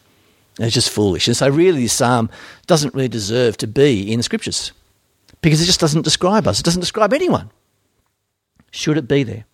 It's 0.58 0.75
just 0.75 0.90
foolish. 0.90 1.26
And 1.26 1.37
so, 1.37 1.48
really, 1.48 1.82
this 1.82 1.92
psalm 1.92 2.30
doesn't 2.66 2.94
really 2.94 3.08
deserve 3.08 3.56
to 3.58 3.66
be 3.66 4.12
in 4.12 4.18
the 4.18 4.22
scriptures 4.22 4.72
because 5.40 5.60
it 5.60 5.66
just 5.66 5.80
doesn't 5.80 6.02
describe 6.02 6.46
us. 6.46 6.60
It 6.60 6.64
doesn't 6.64 6.80
describe 6.80 7.12
anyone. 7.12 7.50
Should 8.70 8.96
it 8.96 9.08
be 9.08 9.22
there? 9.22 9.44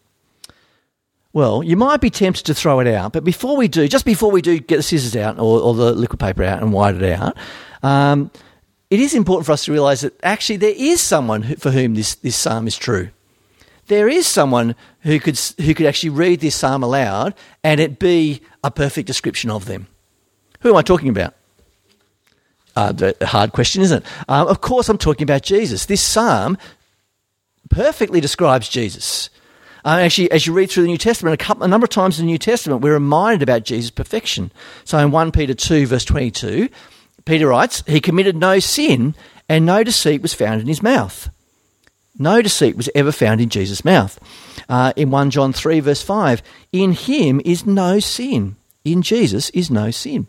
Well, 1.33 1.63
you 1.63 1.77
might 1.77 2.01
be 2.01 2.11
tempted 2.11 2.47
to 2.47 2.55
throw 2.55 2.81
it 2.81 2.87
out, 2.87 3.13
but 3.13 3.25
before 3.25 3.57
we 3.57 3.69
do, 3.69 3.89
just 3.89 4.05
before 4.05 4.31
we 4.31 4.41
do 4.41 4.61
get 4.61 4.77
the 4.77 4.83
scissors 4.83 5.17
out 5.17 5.39
or, 5.39 5.61
or 5.61 5.75
the 5.75 5.93
liquid 5.93 6.21
paper 6.21 6.45
out 6.45 6.63
and 6.63 6.73
white 6.73 6.95
it 6.95 7.03
out, 7.03 7.37
um, 7.83 8.31
it 8.95 9.01
is 9.01 9.13
important 9.13 9.45
for 9.45 9.51
us 9.51 9.65
to 9.65 9.73
realize 9.73 10.03
that 10.03 10.15
actually 10.23 10.57
there 10.59 10.75
is 10.77 11.01
someone 11.01 11.57
for 11.57 11.73
whom 11.73 11.95
this, 11.95 12.15
this 12.15 12.37
psalm 12.37 12.69
is 12.69 12.77
true. 12.77 13.09
There 13.89 14.09
is 14.09 14.25
someone 14.25 14.77
who 15.01 15.19
could, 15.19 15.37
who 15.61 15.75
could 15.75 15.87
actually 15.87 16.11
read 16.11 16.39
this 16.39 16.55
psalm 16.55 16.85
aloud 16.85 17.35
and 17.65 17.81
it 17.81 17.99
be 17.99 18.41
a 18.63 18.71
perfect 18.71 19.09
description 19.09 19.51
of 19.51 19.65
them. 19.65 19.89
Who 20.61 20.71
am 20.71 20.77
I 20.77 20.83
talking 20.83 21.09
about? 21.09 21.35
Uh, 22.77 22.93
the 22.93 23.17
hard 23.23 23.51
question, 23.51 23.83
isn't 23.83 24.05
it? 24.05 24.09
Um, 24.29 24.47
of 24.47 24.61
course, 24.61 24.89
I'm 24.89 24.97
talking 24.97 25.25
about 25.25 25.43
Jesus. 25.43 25.87
This 25.87 26.01
psalm 26.01 26.57
perfectly 27.69 28.21
describes 28.21 28.69
Jesus. 28.69 29.29
Uh, 29.85 29.99
actually, 30.03 30.31
as 30.31 30.47
you 30.47 30.53
read 30.53 30.71
through 30.71 30.85
the 30.85 30.89
New 30.89 30.99
Testament, 30.99 31.35
a, 31.35 31.45
couple, 31.45 31.65
a 31.65 31.69
number 31.69 31.85
of 31.85 31.91
times 31.91 32.21
in 32.21 32.27
the 32.27 32.33
New 32.33 32.39
Testament, 32.39 32.81
we're 32.81 32.95
reminded 32.95 33.43
about 33.43 33.65
Jesus' 33.65 33.91
perfection. 33.91 34.53
So 34.85 34.99
in 34.99 35.11
1 35.11 35.33
Peter 35.33 35.53
2, 35.53 35.87
verse 35.89 36.05
22, 36.05 36.69
Peter 37.25 37.49
writes, 37.49 37.83
He 37.87 38.01
committed 38.01 38.37
no 38.37 38.59
sin, 38.59 39.15
and 39.49 39.65
no 39.65 39.83
deceit 39.83 40.23
was 40.23 40.35
found 40.35 40.61
in 40.61 40.67
his 40.67 40.83
mouth. 40.83 41.31
No 42.19 42.43
deceit 42.43 42.77
was 42.77 42.91
ever 42.95 43.13
found 43.13 43.41
in 43.41 43.49
Jesus' 43.49 43.85
mouth. 43.85 44.19
Uh, 44.69 44.93
in 44.97 45.11
1 45.11 45.31
John 45.31 45.53
3, 45.53 45.81
verse 45.81 46.03
5, 46.03 46.43
In 46.73 46.93
him 46.93 47.41
is 47.45 47.67
no 47.67 47.99
sin. 47.99 48.57
In 48.85 49.03
Jesus 49.03 49.51
is 49.51 49.71
no 49.71 49.91
sin. 49.91 50.27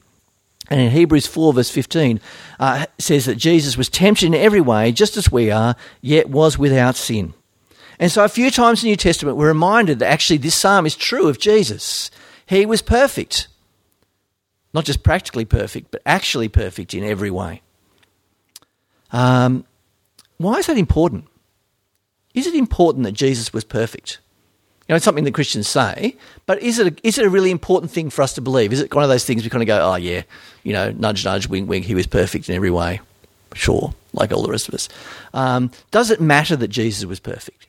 And 0.70 0.82
in 0.82 0.92
Hebrews 0.92 1.28
4, 1.28 1.54
verse 1.54 1.70
15, 1.70 2.20
uh, 2.60 2.86
says 2.98 3.26
that 3.26 3.36
Jesus 3.36 3.78
was 3.78 3.90
tempted 3.90 4.26
in 4.26 4.34
every 4.34 4.62
way, 4.62 4.92
just 4.92 5.16
as 5.16 5.32
we 5.32 5.52
are, 5.52 5.76
yet 6.02 6.30
was 6.30 6.58
without 6.58 6.96
sin. 6.96 7.34
And 8.00 8.12
so, 8.12 8.24
a 8.24 8.30
few 8.30 8.50
times 8.50 8.82
in 8.82 8.88
the 8.88 8.92
New 8.92 8.98
Testament, 8.98 9.38
we're 9.38 9.48
reminded 9.48 10.00
that 10.00 10.12
actually 10.12 10.38
this 10.38 10.56
psalm 10.56 10.86
is 10.86 10.96
true 10.96 11.28
of 11.28 11.40
Jesus. 11.40 12.10
He 12.46 12.66
was 12.66 12.82
perfect. 12.82 13.48
Not 14.76 14.84
just 14.84 15.04
practically 15.04 15.46
perfect, 15.46 15.90
but 15.90 16.02
actually 16.06 16.50
perfect 16.50 16.94
in 16.94 17.02
every 17.02 17.32
way. 17.32 17.62
Um, 19.10 19.64
why 20.36 20.56
is 20.56 20.68
that 20.68 20.78
important? 20.78 21.28
Is 22.34 22.46
it 22.46 22.54
important 22.56 23.06
that 23.06 23.14
Jesus 23.14 23.54
was 23.54 23.64
perfect? 23.64 24.20
You 24.82 24.92
know, 24.92 24.98
it's 24.98 25.06
something 25.06 25.24
that 25.24 25.34
Christians 25.34 25.70
say, 25.70 26.18
but 26.46 26.62
is 26.62 26.78
it 26.78 26.88
a, 26.88 27.08
is 27.08 27.18
it 27.18 27.26
a 27.26 27.30
really 27.30 27.52
important 27.52 27.90
thing 27.90 28.10
for 28.10 28.22
us 28.22 28.34
to 28.34 28.42
believe? 28.42 28.74
Is 28.74 28.82
it 28.82 28.94
one 28.94 29.06
of 29.06 29.10
those 29.10 29.24
things 29.24 29.46
we 29.46 29.50
kind 29.50 29.64
of 29.64 29.68
go, 29.68 29.80
oh 29.80 29.96
yeah, 29.96 30.24
you 30.64 30.74
know, 30.74 30.92
nudge 30.92 31.24
nudge, 31.24 31.48
wink 31.48 31.70
wink, 31.70 31.86
he 31.86 31.96
was 31.96 32.06
perfect 32.06 32.50
in 32.50 32.56
every 32.56 32.70
way, 32.70 33.00
sure, 33.54 33.94
like 34.12 34.34
all 34.34 34.44
the 34.44 34.52
rest 34.52 34.68
of 34.68 34.74
us. 34.74 34.90
Um, 35.34 35.72
does 35.92 36.12
it 36.12 36.20
matter 36.20 36.58
that 36.58 36.68
Jesus 36.68 37.06
was 37.06 37.22
perfect? 37.22 37.68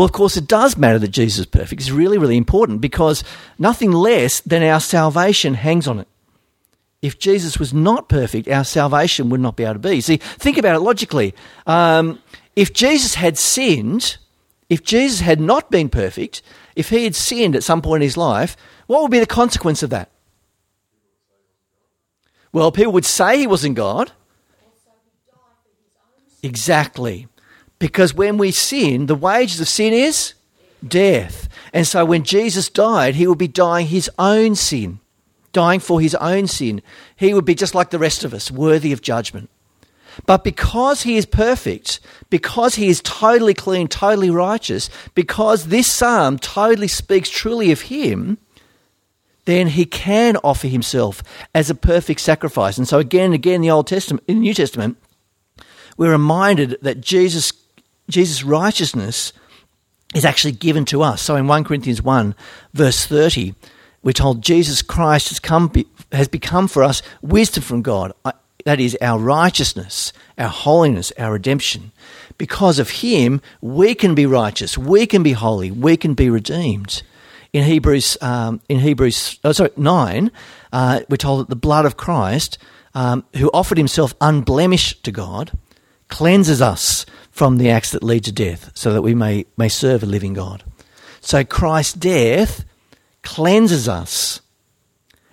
Well, 0.00 0.06
of 0.06 0.12
course, 0.12 0.38
it 0.38 0.48
does 0.48 0.78
matter 0.78 0.98
that 0.98 1.10
Jesus 1.10 1.40
is 1.40 1.44
perfect. 1.44 1.82
It's 1.82 1.90
really, 1.90 2.16
really 2.16 2.38
important 2.38 2.80
because 2.80 3.22
nothing 3.58 3.92
less 3.92 4.40
than 4.40 4.62
our 4.62 4.80
salvation 4.80 5.52
hangs 5.52 5.86
on 5.86 5.98
it. 5.98 6.08
If 7.02 7.18
Jesus 7.18 7.58
was 7.58 7.74
not 7.74 8.08
perfect, 8.08 8.48
our 8.48 8.64
salvation 8.64 9.28
would 9.28 9.40
not 9.40 9.56
be 9.56 9.64
able 9.64 9.74
to 9.74 9.78
be. 9.78 10.00
See, 10.00 10.16
think 10.16 10.56
about 10.56 10.74
it 10.74 10.78
logically. 10.78 11.34
Um, 11.66 12.18
if 12.56 12.72
Jesus 12.72 13.16
had 13.16 13.36
sinned, 13.36 14.16
if 14.70 14.82
Jesus 14.82 15.20
had 15.20 15.38
not 15.38 15.70
been 15.70 15.90
perfect, 15.90 16.40
if 16.74 16.88
he 16.88 17.04
had 17.04 17.14
sinned 17.14 17.54
at 17.54 17.62
some 17.62 17.82
point 17.82 18.02
in 18.02 18.06
his 18.06 18.16
life, 18.16 18.56
what 18.86 19.02
would 19.02 19.10
be 19.10 19.20
the 19.20 19.26
consequence 19.26 19.82
of 19.82 19.90
that? 19.90 20.10
Well, 22.54 22.72
people 22.72 22.94
would 22.94 23.04
say 23.04 23.36
he 23.36 23.46
wasn't 23.46 23.74
God. 23.74 24.12
Exactly. 26.42 27.28
Because 27.80 28.14
when 28.14 28.38
we 28.38 28.52
sin, 28.52 29.06
the 29.06 29.16
wages 29.16 29.60
of 29.60 29.68
sin 29.68 29.92
is 29.92 30.34
death. 30.86 31.48
And 31.72 31.86
so 31.86 32.04
when 32.04 32.22
Jesus 32.22 32.68
died, 32.68 33.16
he 33.16 33.26
would 33.26 33.38
be 33.38 33.48
dying 33.48 33.88
his 33.88 34.08
own 34.18 34.54
sin, 34.54 35.00
dying 35.52 35.80
for 35.80 36.00
his 36.00 36.14
own 36.16 36.46
sin. 36.46 36.82
He 37.16 37.34
would 37.34 37.44
be 37.44 37.56
just 37.56 37.74
like 37.74 37.90
the 37.90 37.98
rest 37.98 38.22
of 38.22 38.32
us, 38.32 38.50
worthy 38.50 38.92
of 38.92 39.02
judgment. 39.02 39.50
But 40.26 40.44
because 40.44 41.02
he 41.02 41.16
is 41.16 41.24
perfect, 41.24 42.00
because 42.28 42.74
he 42.74 42.88
is 42.88 43.00
totally 43.00 43.54
clean, 43.54 43.88
totally 43.88 44.30
righteous, 44.30 44.90
because 45.14 45.66
this 45.66 45.90
psalm 45.90 46.38
totally 46.38 46.88
speaks 46.88 47.30
truly 47.30 47.72
of 47.72 47.82
him, 47.82 48.38
then 49.46 49.68
he 49.68 49.86
can 49.86 50.36
offer 50.44 50.68
himself 50.68 51.22
as 51.54 51.70
a 51.70 51.74
perfect 51.74 52.20
sacrifice. 52.20 52.76
And 52.76 52.86
so 52.86 52.98
again 52.98 53.26
and 53.26 53.34
again 53.34 53.56
in 53.56 53.60
the 53.62 53.70
Old 53.70 53.86
Testament, 53.86 54.24
in 54.28 54.36
the 54.36 54.42
New 54.42 54.54
Testament, 54.54 54.98
we're 55.96 56.10
reminded 56.10 56.76
that 56.82 57.00
Jesus, 57.00 57.52
Jesus' 58.10 58.42
righteousness 58.42 59.32
is 60.14 60.24
actually 60.24 60.52
given 60.52 60.84
to 60.86 61.02
us. 61.02 61.22
So 61.22 61.36
in 61.36 61.46
1 61.46 61.64
Corinthians 61.64 62.02
1, 62.02 62.34
verse 62.74 63.06
30, 63.06 63.54
we're 64.02 64.12
told 64.12 64.42
Jesus 64.42 64.82
Christ 64.82 65.28
has 65.28 65.38
come 65.38 65.72
has 66.10 66.26
become 66.26 66.66
for 66.66 66.82
us 66.82 67.02
wisdom 67.22 67.62
from 67.62 67.82
God 67.82 68.12
that 68.64 68.80
is 68.80 68.96
our 69.00 69.18
righteousness, 69.18 70.12
our 70.38 70.48
holiness, 70.48 71.12
our 71.18 71.32
redemption. 71.32 71.92
Because 72.38 72.78
of 72.78 72.90
him, 72.90 73.40
we 73.60 73.94
can 73.94 74.14
be 74.14 74.26
righteous, 74.26 74.76
we 74.78 75.06
can 75.06 75.22
be 75.22 75.32
holy, 75.32 75.70
we 75.70 75.96
can 75.96 76.14
be 76.14 76.30
redeemed. 76.30 77.02
In 77.52 77.64
Hebrews, 77.64 78.16
um, 78.20 78.60
in 78.68 78.78
Hebrews, 78.78 79.40
oh, 79.44 79.52
sorry, 79.52 79.70
nine, 79.76 80.30
uh, 80.72 81.00
we're 81.08 81.16
told 81.16 81.40
that 81.40 81.48
the 81.48 81.56
blood 81.56 81.84
of 81.84 81.96
Christ, 81.96 82.58
um, 82.94 83.24
who 83.36 83.50
offered 83.52 83.78
himself 83.78 84.14
unblemished 84.20 85.02
to 85.04 85.10
God, 85.10 85.52
cleanses 86.08 86.62
us 86.62 87.06
from 87.30 87.56
the 87.58 87.70
acts 87.70 87.92
that 87.92 88.02
lead 88.02 88.24
to 88.24 88.32
death, 88.32 88.70
so 88.74 88.92
that 88.92 89.02
we 89.02 89.14
may 89.14 89.46
may 89.56 89.68
serve 89.68 90.02
a 90.02 90.06
living 90.06 90.34
God. 90.34 90.62
So 91.20 91.44
Christ's 91.44 91.94
death 91.94 92.64
cleanses 93.22 93.88
us. 93.88 94.40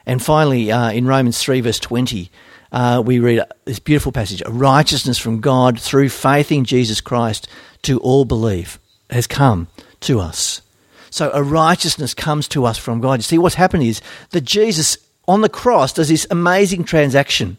And 0.05 0.21
finally, 0.21 0.71
uh, 0.71 0.91
in 0.91 1.05
Romans 1.05 1.39
three 1.39 1.61
verse 1.61 1.79
twenty, 1.79 2.29
uh, 2.71 3.01
we 3.05 3.19
read 3.19 3.41
this 3.65 3.79
beautiful 3.79 4.11
passage 4.11 4.43
a 4.45 4.51
righteousness 4.51 5.17
from 5.17 5.41
God 5.41 5.79
through 5.79 6.09
faith 6.09 6.51
in 6.51 6.65
Jesus 6.65 7.01
Christ 7.01 7.47
to 7.81 7.99
all 7.99 8.25
believe 8.25 8.79
has 9.09 9.27
come 9.27 9.67
to 10.01 10.19
us. 10.19 10.61
So 11.09 11.31
a 11.33 11.41
righteousness 11.41 12.13
comes 12.13 12.47
to 12.49 12.65
us 12.65 12.77
from 12.77 13.01
God. 13.01 13.19
You 13.19 13.23
see, 13.23 13.37
what's 13.37 13.55
happened 13.55 13.83
is 13.83 14.01
that 14.31 14.41
Jesus 14.41 14.97
on 15.27 15.41
the 15.41 15.49
cross 15.49 15.93
does 15.93 16.09
this 16.09 16.27
amazing 16.29 16.83
transaction. 16.83 17.57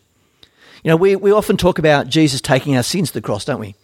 You 0.85 0.91
know, 0.91 0.97
we, 0.97 1.17
we 1.17 1.33
often 1.33 1.57
talk 1.57 1.79
about 1.79 2.09
Jesus 2.09 2.41
taking 2.41 2.77
our 2.77 2.83
sins 2.83 3.09
to 3.09 3.15
the 3.15 3.21
cross, 3.21 3.45
don't 3.45 3.61
we? 3.61 3.75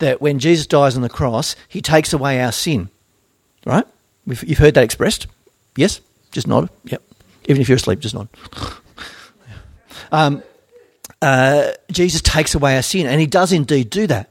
That 0.00 0.20
when 0.20 0.38
Jesus 0.38 0.66
dies 0.66 0.96
on 0.96 1.02
the 1.02 1.08
cross, 1.08 1.56
he 1.68 1.80
takes 1.80 2.12
away 2.12 2.42
our 2.42 2.52
sin. 2.52 2.90
Right? 3.64 3.86
You've 4.26 4.58
heard 4.58 4.74
that 4.74 4.84
expressed? 4.84 5.26
Yes? 5.76 6.00
Just 6.30 6.46
nod? 6.46 6.68
Yep. 6.84 7.02
Even 7.46 7.62
if 7.62 7.68
you're 7.68 7.76
asleep, 7.76 8.00
just 8.00 8.14
nod. 8.14 8.28
um, 10.12 10.42
uh, 11.22 11.72
Jesus 11.90 12.22
takes 12.22 12.54
away 12.54 12.76
our 12.76 12.82
sin, 12.82 13.06
and 13.06 13.20
he 13.20 13.26
does 13.26 13.52
indeed 13.52 13.90
do 13.90 14.06
that. 14.06 14.30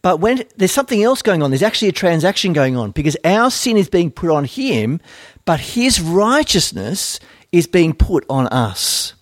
But 0.00 0.20
when 0.20 0.44
there's 0.56 0.72
something 0.72 1.02
else 1.02 1.22
going 1.22 1.42
on, 1.42 1.50
there's 1.50 1.62
actually 1.62 1.88
a 1.88 1.92
transaction 1.92 2.52
going 2.52 2.76
on 2.76 2.90
because 2.90 3.16
our 3.24 3.50
sin 3.50 3.76
is 3.76 3.88
being 3.88 4.10
put 4.10 4.30
on 4.30 4.44
him, 4.44 5.00
but 5.44 5.60
his 5.60 6.00
righteousness 6.00 7.20
is 7.52 7.66
being 7.66 7.92
put 7.92 8.24
on 8.30 8.46
us. 8.48 9.14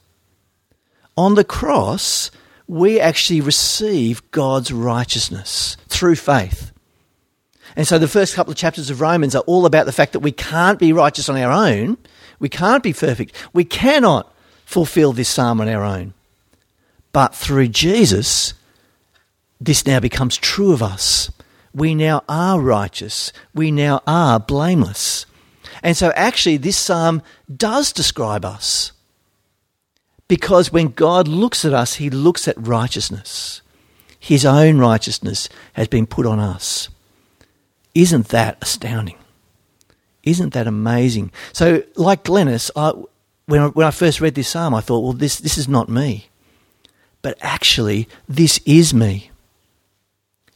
On 1.16 1.34
the 1.34 1.44
cross, 1.44 2.30
we 2.70 3.00
actually 3.00 3.40
receive 3.40 4.30
God's 4.30 4.72
righteousness 4.72 5.76
through 5.88 6.14
faith. 6.14 6.70
And 7.74 7.84
so 7.84 7.98
the 7.98 8.06
first 8.06 8.36
couple 8.36 8.52
of 8.52 8.56
chapters 8.56 8.90
of 8.90 9.00
Romans 9.00 9.34
are 9.34 9.42
all 9.42 9.66
about 9.66 9.86
the 9.86 9.92
fact 9.92 10.12
that 10.12 10.20
we 10.20 10.30
can't 10.30 10.78
be 10.78 10.92
righteous 10.92 11.28
on 11.28 11.36
our 11.36 11.50
own. 11.50 11.98
We 12.38 12.48
can't 12.48 12.84
be 12.84 12.92
perfect. 12.92 13.34
We 13.52 13.64
cannot 13.64 14.32
fulfill 14.66 15.12
this 15.12 15.28
psalm 15.28 15.60
on 15.60 15.68
our 15.68 15.82
own. 15.82 16.14
But 17.12 17.34
through 17.34 17.68
Jesus, 17.68 18.54
this 19.60 19.84
now 19.84 19.98
becomes 19.98 20.36
true 20.36 20.72
of 20.72 20.80
us. 20.80 21.32
We 21.74 21.96
now 21.96 22.22
are 22.28 22.60
righteous. 22.60 23.32
We 23.52 23.72
now 23.72 24.00
are 24.06 24.38
blameless. 24.38 25.26
And 25.82 25.96
so, 25.96 26.12
actually, 26.14 26.56
this 26.56 26.78
psalm 26.78 27.22
does 27.52 27.92
describe 27.92 28.44
us. 28.44 28.92
Because 30.30 30.70
when 30.70 30.90
God 30.90 31.26
looks 31.26 31.64
at 31.64 31.74
us, 31.74 31.94
he 31.94 32.08
looks 32.08 32.46
at 32.46 32.54
righteousness. 32.56 33.62
His 34.20 34.46
own 34.46 34.78
righteousness 34.78 35.48
has 35.72 35.88
been 35.88 36.06
put 36.06 36.24
on 36.24 36.38
us. 36.38 36.88
Isn't 37.96 38.28
that 38.28 38.56
astounding? 38.62 39.18
Isn't 40.22 40.52
that 40.52 40.68
amazing? 40.68 41.32
So, 41.52 41.82
like 41.96 42.22
Glennis, 42.22 42.70
I, 42.76 42.92
when, 43.46 43.60
I, 43.60 43.66
when 43.70 43.84
I 43.84 43.90
first 43.90 44.20
read 44.20 44.36
this 44.36 44.50
psalm, 44.50 44.72
I 44.72 44.80
thought, 44.80 45.00
well, 45.00 45.14
this, 45.14 45.40
this 45.40 45.58
is 45.58 45.66
not 45.66 45.88
me. 45.88 46.28
But 47.22 47.36
actually, 47.40 48.08
this 48.28 48.60
is 48.64 48.94
me. 48.94 49.32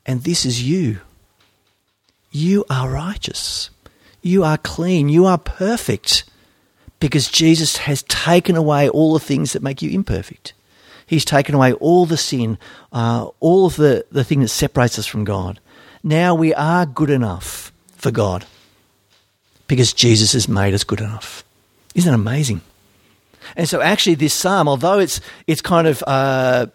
And 0.06 0.22
this 0.22 0.46
is 0.46 0.62
you. 0.62 1.00
You 2.30 2.64
are 2.70 2.88
righteous. 2.88 3.70
You 4.22 4.44
are 4.44 4.56
clean. 4.56 5.08
You 5.08 5.26
are 5.26 5.36
perfect. 5.36 6.22
Because 7.04 7.28
Jesus 7.28 7.76
has 7.76 8.02
taken 8.04 8.56
away 8.56 8.88
all 8.88 9.12
the 9.12 9.20
things 9.20 9.52
that 9.52 9.62
make 9.62 9.82
you 9.82 9.90
imperfect. 9.90 10.54
He's 11.04 11.26
taken 11.26 11.54
away 11.54 11.74
all 11.74 12.06
the 12.06 12.16
sin, 12.16 12.56
uh, 12.94 13.28
all 13.40 13.66
of 13.66 13.76
the, 13.76 14.06
the 14.10 14.24
thing 14.24 14.40
that 14.40 14.48
separates 14.48 14.98
us 14.98 15.04
from 15.04 15.24
God. 15.24 15.60
Now 16.02 16.34
we 16.34 16.54
are 16.54 16.86
good 16.86 17.10
enough 17.10 17.72
for 17.94 18.10
God 18.10 18.46
because 19.66 19.92
Jesus 19.92 20.32
has 20.32 20.48
made 20.48 20.72
us 20.72 20.82
good 20.82 21.00
enough. 21.02 21.44
Isn't 21.94 22.10
that 22.10 22.14
amazing? 22.14 22.62
And 23.54 23.68
so, 23.68 23.82
actually, 23.82 24.14
this 24.14 24.32
psalm, 24.32 24.66
although 24.66 24.98
it's 24.98 25.20
it's 25.46 25.60
kind 25.60 25.86
of 25.86 26.02
uh, 26.06 26.68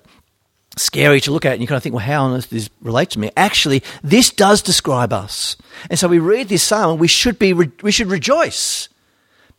scary 0.78 1.22
to 1.22 1.32
look 1.32 1.44
at, 1.44 1.54
and 1.54 1.62
you 1.62 1.68
kind 1.68 1.78
of 1.78 1.82
think, 1.82 1.96
well, 1.96 2.06
how 2.06 2.26
on 2.26 2.38
earth 2.38 2.52
does 2.52 2.68
this 2.68 2.70
relate 2.84 3.10
to 3.10 3.20
me? 3.20 3.32
Actually, 3.36 3.82
this 4.04 4.30
does 4.30 4.62
describe 4.62 5.12
us. 5.12 5.58
And 5.90 5.98
so, 5.98 6.08
we 6.08 6.20
read 6.20 6.50
this 6.50 6.62
psalm, 6.62 6.92
and 6.92 7.00
we 7.00 7.08
should 7.08 7.40
be 7.40 7.52
re- 7.52 7.72
we 7.82 7.92
should 7.92 8.12
rejoice 8.12 8.90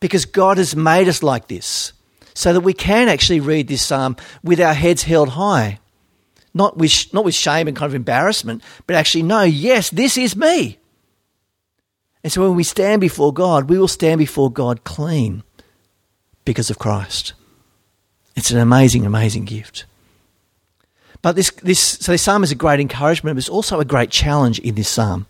because 0.01 0.25
God 0.25 0.59
has 0.59 0.75
made 0.75 1.09
us 1.09 1.23
like 1.23 1.49
this, 1.49 1.93
so 2.35 2.53
that 2.53 2.61
we 2.61 2.73
can 2.73 3.09
actually 3.09 3.41
read 3.41 3.69
this 3.69 3.83
psalm 3.83 4.17
with 4.43 4.61
our 4.61 4.75
heads 4.75 5.03
held 5.03 5.31
high, 5.31 5.79
not 6.55 6.77
with 6.77 7.13
not 7.13 7.25
with 7.25 7.35
shame 7.35 7.69
and 7.69 7.77
kind 7.77 7.91
of 7.91 7.95
embarrassment, 7.95 8.63
but 8.87 8.97
actually 8.97 9.23
know, 9.23 9.43
yes, 9.43 9.91
this 9.91 10.17
is 10.17 10.35
me. 10.35 10.79
And 12.23 12.33
so, 12.33 12.43
when 12.43 12.57
we 12.57 12.65
stand 12.65 13.01
before 13.01 13.33
God, 13.33 13.71
we 13.71 13.79
will 13.79 13.89
stand 13.89 14.19
before 14.19 14.51
God 14.51 14.85
clean 14.85 15.43
because 16.45 16.71
of 16.71 16.79
Christ. 16.79 17.35
It's 18.37 18.51
an 18.51 18.59
amazing, 18.59 19.07
amazing 19.07 19.45
gift. 19.45 19.87
But 21.23 21.37
this, 21.37 21.51
this, 21.63 21.81
so 21.81 22.13
this 22.13 22.23
psalm 22.23 22.43
is 22.43 22.51
a 22.51 22.55
great 22.55 22.81
encouragement, 22.81 23.37
but 23.37 23.41
it's 23.41 23.49
also 23.49 23.81
a 23.81 23.85
great 23.85 24.11
challenge 24.11 24.59
in 24.61 24.75
this 24.75 24.89
psalm. 24.89 25.27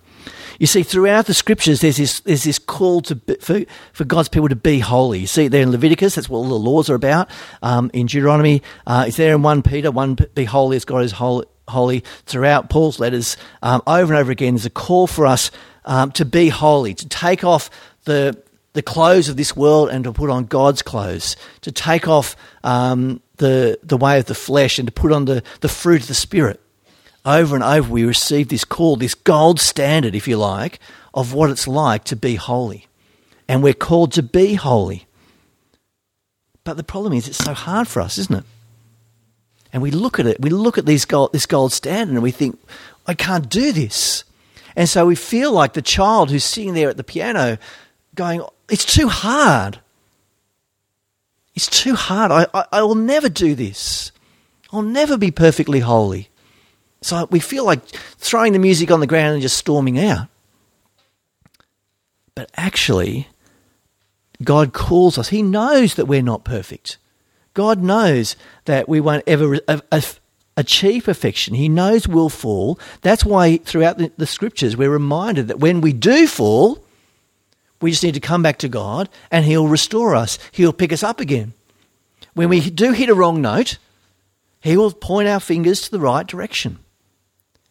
You 0.58 0.66
see, 0.66 0.82
throughout 0.82 1.26
the 1.26 1.34
scriptures, 1.34 1.80
there's 1.80 1.96
this, 1.96 2.20
there's 2.20 2.44
this 2.44 2.58
call 2.58 3.00
to 3.02 3.14
be, 3.14 3.34
for, 3.36 3.60
for 3.92 4.04
God's 4.04 4.28
people 4.28 4.48
to 4.48 4.56
be 4.56 4.78
holy. 4.78 5.20
You 5.20 5.26
see 5.26 5.48
there 5.48 5.62
in 5.62 5.70
Leviticus, 5.70 6.14
that's 6.14 6.28
what 6.28 6.38
all 6.38 6.48
the 6.48 6.54
laws 6.54 6.90
are 6.90 6.94
about. 6.94 7.30
Um, 7.62 7.90
in 7.94 8.06
Deuteronomy, 8.06 8.62
uh, 8.86 9.04
it's 9.08 9.16
there 9.16 9.34
in 9.34 9.42
1 9.42 9.62
Peter, 9.62 9.90
1 9.90 10.18
be 10.34 10.44
holy 10.44 10.76
as 10.76 10.84
God 10.84 11.02
is 11.02 11.12
holy. 11.12 11.46
holy. 11.68 12.04
Throughout 12.26 12.68
Paul's 12.68 13.00
letters, 13.00 13.36
um, 13.62 13.82
over 13.86 14.12
and 14.12 14.20
over 14.20 14.30
again, 14.30 14.54
there's 14.54 14.66
a 14.66 14.70
call 14.70 15.06
for 15.06 15.26
us 15.26 15.50
um, 15.84 16.12
to 16.12 16.24
be 16.24 16.48
holy, 16.48 16.94
to 16.94 17.08
take 17.08 17.42
off 17.42 17.70
the, 18.04 18.40
the 18.74 18.82
clothes 18.82 19.28
of 19.28 19.36
this 19.36 19.56
world 19.56 19.88
and 19.88 20.04
to 20.04 20.12
put 20.12 20.30
on 20.30 20.44
God's 20.44 20.82
clothes, 20.82 21.36
to 21.62 21.72
take 21.72 22.06
off 22.06 22.36
um, 22.64 23.22
the, 23.36 23.78
the 23.82 23.96
way 23.96 24.18
of 24.18 24.26
the 24.26 24.34
flesh 24.34 24.78
and 24.78 24.86
to 24.86 24.92
put 24.92 25.10
on 25.10 25.24
the, 25.24 25.42
the 25.60 25.68
fruit 25.68 26.02
of 26.02 26.08
the 26.08 26.14
Spirit. 26.14 26.60
Over 27.24 27.54
and 27.54 27.64
over, 27.64 27.90
we 27.90 28.04
receive 28.04 28.48
this 28.48 28.64
call, 28.64 28.96
this 28.96 29.14
gold 29.14 29.60
standard, 29.60 30.14
if 30.14 30.26
you 30.26 30.36
like, 30.38 30.78
of 31.12 31.34
what 31.34 31.50
it's 31.50 31.68
like 31.68 32.04
to 32.04 32.16
be 32.16 32.36
holy. 32.36 32.86
And 33.46 33.62
we're 33.62 33.74
called 33.74 34.12
to 34.12 34.22
be 34.22 34.54
holy. 34.54 35.06
But 36.64 36.76
the 36.76 36.84
problem 36.84 37.12
is, 37.12 37.28
it's 37.28 37.38
so 37.38 37.52
hard 37.52 37.88
for 37.88 38.00
us, 38.00 38.16
isn't 38.16 38.36
it? 38.36 38.44
And 39.72 39.82
we 39.82 39.90
look 39.90 40.18
at 40.18 40.26
it, 40.26 40.40
we 40.40 40.50
look 40.50 40.78
at 40.78 40.86
these 40.86 41.04
gold, 41.04 41.32
this 41.32 41.46
gold 41.46 41.72
standard, 41.72 42.14
and 42.14 42.22
we 42.22 42.30
think, 42.30 42.58
I 43.06 43.14
can't 43.14 43.48
do 43.48 43.72
this. 43.72 44.24
And 44.74 44.88
so 44.88 45.06
we 45.06 45.14
feel 45.14 45.52
like 45.52 45.74
the 45.74 45.82
child 45.82 46.30
who's 46.30 46.44
sitting 46.44 46.74
there 46.74 46.88
at 46.88 46.96
the 46.96 47.04
piano 47.04 47.58
going, 48.14 48.42
it's 48.68 48.84
too 48.84 49.08
hard. 49.08 49.80
It's 51.54 51.66
too 51.66 51.94
hard. 51.94 52.32
I, 52.32 52.46
I, 52.54 52.64
I 52.72 52.82
will 52.82 52.94
never 52.94 53.28
do 53.28 53.54
this. 53.54 54.12
I'll 54.72 54.82
never 54.82 55.18
be 55.18 55.30
perfectly 55.30 55.80
holy. 55.80 56.29
So 57.02 57.26
we 57.30 57.40
feel 57.40 57.64
like 57.64 57.84
throwing 57.86 58.52
the 58.52 58.58
music 58.58 58.90
on 58.90 59.00
the 59.00 59.06
ground 59.06 59.34
and 59.34 59.42
just 59.42 59.56
storming 59.56 59.98
out. 59.98 60.28
But 62.34 62.50
actually, 62.56 63.28
God 64.42 64.72
calls 64.72 65.18
us. 65.18 65.28
He 65.28 65.42
knows 65.42 65.94
that 65.94 66.06
we're 66.06 66.22
not 66.22 66.44
perfect. 66.44 66.98
God 67.54 67.82
knows 67.82 68.36
that 68.66 68.88
we 68.88 69.00
won't 69.00 69.24
ever 69.26 69.58
achieve 70.56 71.04
perfection. 71.04 71.54
He 71.54 71.68
knows 71.68 72.06
we'll 72.06 72.28
fall. 72.28 72.78
That's 73.02 73.24
why 73.24 73.58
throughout 73.58 73.98
the, 74.16 74.26
scriptures 74.26 74.76
we're 74.76 74.90
reminded 74.90 75.48
that 75.48 75.58
when 75.58 75.80
we 75.80 75.92
do 75.92 76.26
fall, 76.26 76.84
we 77.80 77.90
just 77.90 78.04
need 78.04 78.14
to 78.14 78.20
come 78.20 78.42
back 78.42 78.58
to 78.58 78.68
God 78.68 79.08
and 79.30 79.44
He'll 79.44 79.68
restore 79.68 80.14
us. 80.14 80.38
He'll 80.52 80.72
pick 80.72 80.92
us 80.92 81.02
up 81.02 81.18
again. 81.18 81.54
When 82.34 82.48
we 82.48 82.70
do 82.70 82.92
hit 82.92 83.08
a 83.08 83.14
wrong 83.14 83.40
note, 83.40 83.78
He 84.60 84.76
will 84.76 84.92
point 84.92 85.28
our 85.28 85.40
fingers 85.40 85.80
to 85.82 85.90
the 85.90 86.00
right 86.00 86.26
direction. 86.26 86.78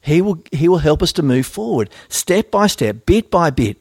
He 0.01 0.21
will, 0.21 0.41
he 0.51 0.67
will 0.69 0.77
help 0.77 1.03
us 1.03 1.11
to 1.13 1.23
move 1.23 1.45
forward, 1.45 1.89
step 2.07 2.51
by 2.51 2.67
step, 2.67 3.05
bit 3.05 3.29
by 3.29 3.49
bit. 3.49 3.77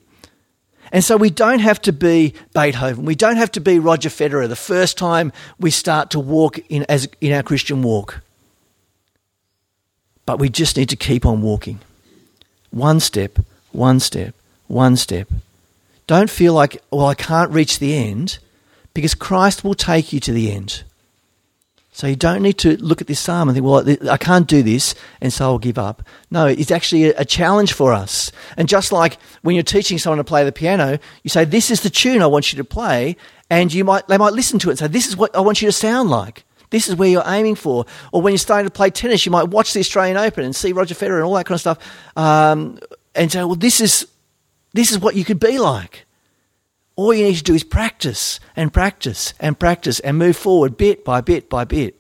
And 0.91 1.05
so 1.05 1.17
we 1.17 1.31
don't 1.31 1.59
have 1.59 1.81
to 1.83 1.93
be 1.93 2.35
Beethoven. 2.55 3.05
We 3.05 3.15
don't 3.15 3.37
have 3.37 3.53
to 3.53 3.61
be 3.61 3.79
Roger 3.79 4.09
Federer 4.09 4.49
the 4.49 4.57
first 4.57 4.97
time 4.97 5.33
we 5.61 5.71
start 5.71 6.11
to 6.11 6.21
walk 6.21 6.59
in, 6.71 6.85
as, 6.89 7.09
in 7.21 7.33
our 7.33 7.43
Christian 7.43 7.83
walk. 7.83 8.23
But 10.25 10.39
we 10.39 10.49
just 10.49 10.77
need 10.77 10.89
to 10.89 10.97
keep 10.97 11.27
on 11.27 11.43
walking. 11.43 11.81
One 12.71 13.01
step, 13.01 13.39
one 13.73 14.01
step, 14.01 14.35
one 14.67 14.97
step. 14.97 15.29
Don't 16.07 16.31
feel 16.31 16.55
like, 16.55 16.83
well, 16.91 17.07
I 17.07 17.15
can't 17.15 17.51
reach 17.51 17.79
the 17.79 17.95
end 17.95 18.39
because 18.95 19.15
Christ 19.15 19.65
will 19.65 19.75
take 19.75 20.13
you 20.13 20.21
to 20.21 20.33
the 20.33 20.51
end. 20.51 20.85
So 21.99 22.07
you 22.07 22.15
don't 22.15 22.43
need 22.43 22.59
to 22.59 22.77
look 22.77 23.01
at 23.01 23.09
this 23.09 23.19
psalm 23.19 23.49
and 23.49 23.57
think, 23.57 23.67
well, 23.67 23.85
I 24.09 24.19
can't 24.19 24.47
do 24.47 24.63
this, 24.63 24.95
and 25.21 25.33
so 25.33 25.47
I'll 25.47 25.59
give 25.59 25.79
up. 25.79 26.05
No, 26.31 26.47
it's 26.47 26.71
actually 26.71 27.07
a 27.07 27.25
challenge 27.25 27.73
for 27.73 27.93
us. 27.93 28.31
And 28.57 28.69
just 28.69 28.93
like 28.93 29.19
when 29.43 29.57
you're 29.57 29.65
teaching 29.65 29.99
someone 29.99 30.19
to 30.19 30.23
play 30.23 30.45
the 30.45 30.53
piano, 30.53 31.01
you 31.25 31.29
say, 31.29 31.45
this 31.45 31.73
is 31.73 31.81
the 31.81 31.91
tune 31.91 32.23
I 32.23 32.29
want 32.29 32.53
you 32.53 32.57
to 32.59 32.63
play, 32.63 33.17
and 33.51 33.75
you 33.75 33.83
might, 33.83 34.07
they 34.07 34.17
might 34.17 34.33
listen 34.33 34.61
to 34.61 34.69
it 34.69 34.75
and 34.75 34.79
say, 34.79 34.87
this 34.87 35.09
is 35.09 35.17
what 35.17 35.35
I 35.35 35.41
want 35.41 35.61
you 35.61 35.67
to 35.67 35.73
sound 35.73 36.09
like. 36.09 36.45
This 36.71 36.89
is 36.89 36.95
where 36.95 37.09
you're 37.09 37.25
aiming 37.27 37.57
for. 37.57 37.85
Or 38.13 38.23
when 38.23 38.33
you're 38.33 38.39
starting 38.39 38.69
to 38.69 38.73
play 38.73 38.91
tennis, 38.91 39.27
you 39.27 39.33
might 39.33 39.49
watch 39.49 39.73
the 39.73 39.81
Australian 39.81 40.19
Open 40.19 40.45
and 40.45 40.55
see 40.55 40.73
Roger 40.73 40.95
Federer 40.95 41.17
and 41.17 41.25
all 41.25 41.35
that 41.35 41.47
kind 41.47 41.57
of 41.57 41.61
stuff, 41.61 42.17
um, 42.17 42.79
and 43.17 43.33
say, 43.33 43.43
well, 43.43 43.57
this 43.57 43.81
is 43.81 44.07
this 44.73 44.93
is 44.93 45.01
what 45.01 45.17
you 45.17 45.25
could 45.25 45.41
be 45.41 45.59
like. 45.59 46.07
All 46.99 47.15
you 47.15 47.27
need 47.27 47.37
to 47.37 47.45
do 47.45 47.55
is 47.55 47.63
practice 47.63 48.41
and 48.57 48.73
practice 48.73 49.33
and 49.39 49.57
practice 49.57 50.01
and 50.01 50.19
move 50.19 50.37
forward 50.37 50.77
bit 50.77 51.05
by 51.05 51.21
bit 51.21 51.49
by 51.49 51.63
bit. 51.63 51.95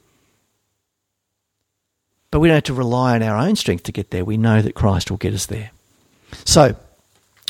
But 2.32 2.40
we 2.40 2.48
don't 2.48 2.56
have 2.56 2.64
to 2.64 2.74
rely 2.74 3.14
on 3.14 3.22
our 3.22 3.36
own 3.36 3.54
strength 3.54 3.84
to 3.84 3.92
get 3.92 4.10
there. 4.10 4.24
We 4.24 4.36
know 4.36 4.60
that 4.60 4.74
Christ 4.74 5.08
will 5.08 5.18
get 5.18 5.34
us 5.34 5.46
there. 5.46 5.70
So, 6.44 6.74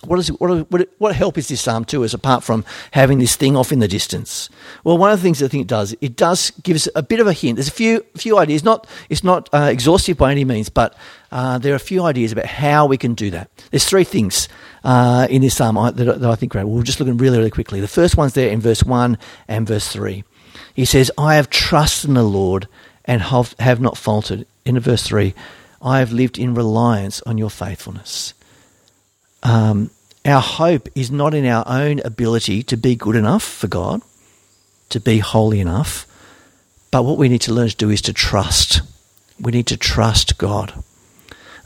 what, 0.06 0.18
is, 0.18 0.28
what, 0.28 0.70
what, 0.70 0.88
what 0.98 1.14
help 1.14 1.38
is 1.38 1.48
this 1.48 1.60
psalm 1.60 1.84
to 1.86 2.04
us 2.04 2.14
apart 2.14 2.44
from 2.44 2.64
having 2.92 3.18
this 3.18 3.36
thing 3.36 3.56
off 3.56 3.72
in 3.72 3.78
the 3.78 3.88
distance? 3.88 4.48
Well, 4.84 4.98
one 4.98 5.10
of 5.10 5.18
the 5.18 5.22
things 5.22 5.42
I 5.42 5.48
think 5.48 5.62
it 5.62 5.68
does, 5.68 5.94
it 6.00 6.16
does 6.16 6.50
give 6.62 6.76
us 6.76 6.88
a 6.94 7.02
bit 7.02 7.20
of 7.20 7.26
a 7.26 7.32
hint. 7.32 7.56
There's 7.56 7.68
a 7.68 7.72
few, 7.72 8.04
few 8.16 8.38
ideas. 8.38 8.64
Not, 8.64 8.86
it's 9.08 9.24
not 9.24 9.48
uh, 9.52 9.68
exhaustive 9.70 10.16
by 10.16 10.30
any 10.32 10.44
means, 10.44 10.68
but 10.68 10.94
uh, 11.32 11.58
there 11.58 11.72
are 11.72 11.76
a 11.76 11.80
few 11.80 12.04
ideas 12.04 12.32
about 12.32 12.46
how 12.46 12.86
we 12.86 12.96
can 12.96 13.14
do 13.14 13.30
that. 13.30 13.50
There's 13.70 13.84
three 13.84 14.04
things 14.04 14.48
uh, 14.84 15.26
in 15.30 15.42
this 15.42 15.56
psalm 15.56 15.74
that, 15.74 15.96
that 15.96 16.24
I 16.24 16.34
think 16.34 16.52
great. 16.52 16.64
We'll 16.64 16.82
just 16.82 17.00
look 17.00 17.08
at 17.08 17.20
really, 17.20 17.38
really 17.38 17.50
quickly. 17.50 17.80
The 17.80 17.88
first 17.88 18.16
one's 18.16 18.34
there 18.34 18.50
in 18.50 18.60
verse 18.60 18.84
1 18.84 19.18
and 19.48 19.66
verse 19.66 19.88
3. 19.88 20.24
He 20.74 20.84
says, 20.84 21.10
I 21.18 21.34
have 21.34 21.50
trusted 21.50 22.08
in 22.08 22.14
the 22.14 22.22
Lord 22.22 22.68
and 23.04 23.22
have, 23.22 23.54
have 23.58 23.80
not 23.80 23.96
faltered. 23.96 24.46
In 24.64 24.78
verse 24.78 25.02
3, 25.02 25.34
I 25.80 26.00
have 26.00 26.12
lived 26.12 26.38
in 26.38 26.54
reliance 26.54 27.22
on 27.22 27.38
your 27.38 27.50
faithfulness. 27.50 28.34
Um, 29.42 29.90
our 30.24 30.40
hope 30.40 30.88
is 30.94 31.10
not 31.10 31.34
in 31.34 31.46
our 31.46 31.64
own 31.66 32.00
ability 32.00 32.62
to 32.64 32.76
be 32.76 32.96
good 32.96 33.16
enough 33.16 33.42
for 33.42 33.66
God, 33.66 34.02
to 34.90 35.00
be 35.00 35.18
holy 35.18 35.60
enough, 35.60 36.06
but 36.90 37.04
what 37.04 37.18
we 37.18 37.28
need 37.28 37.42
to 37.42 37.52
learn 37.52 37.68
to 37.68 37.76
do 37.76 37.90
is 37.90 38.02
to 38.02 38.12
trust. 38.12 38.82
We 39.40 39.52
need 39.52 39.66
to 39.68 39.76
trust 39.76 40.38
God. 40.38 40.72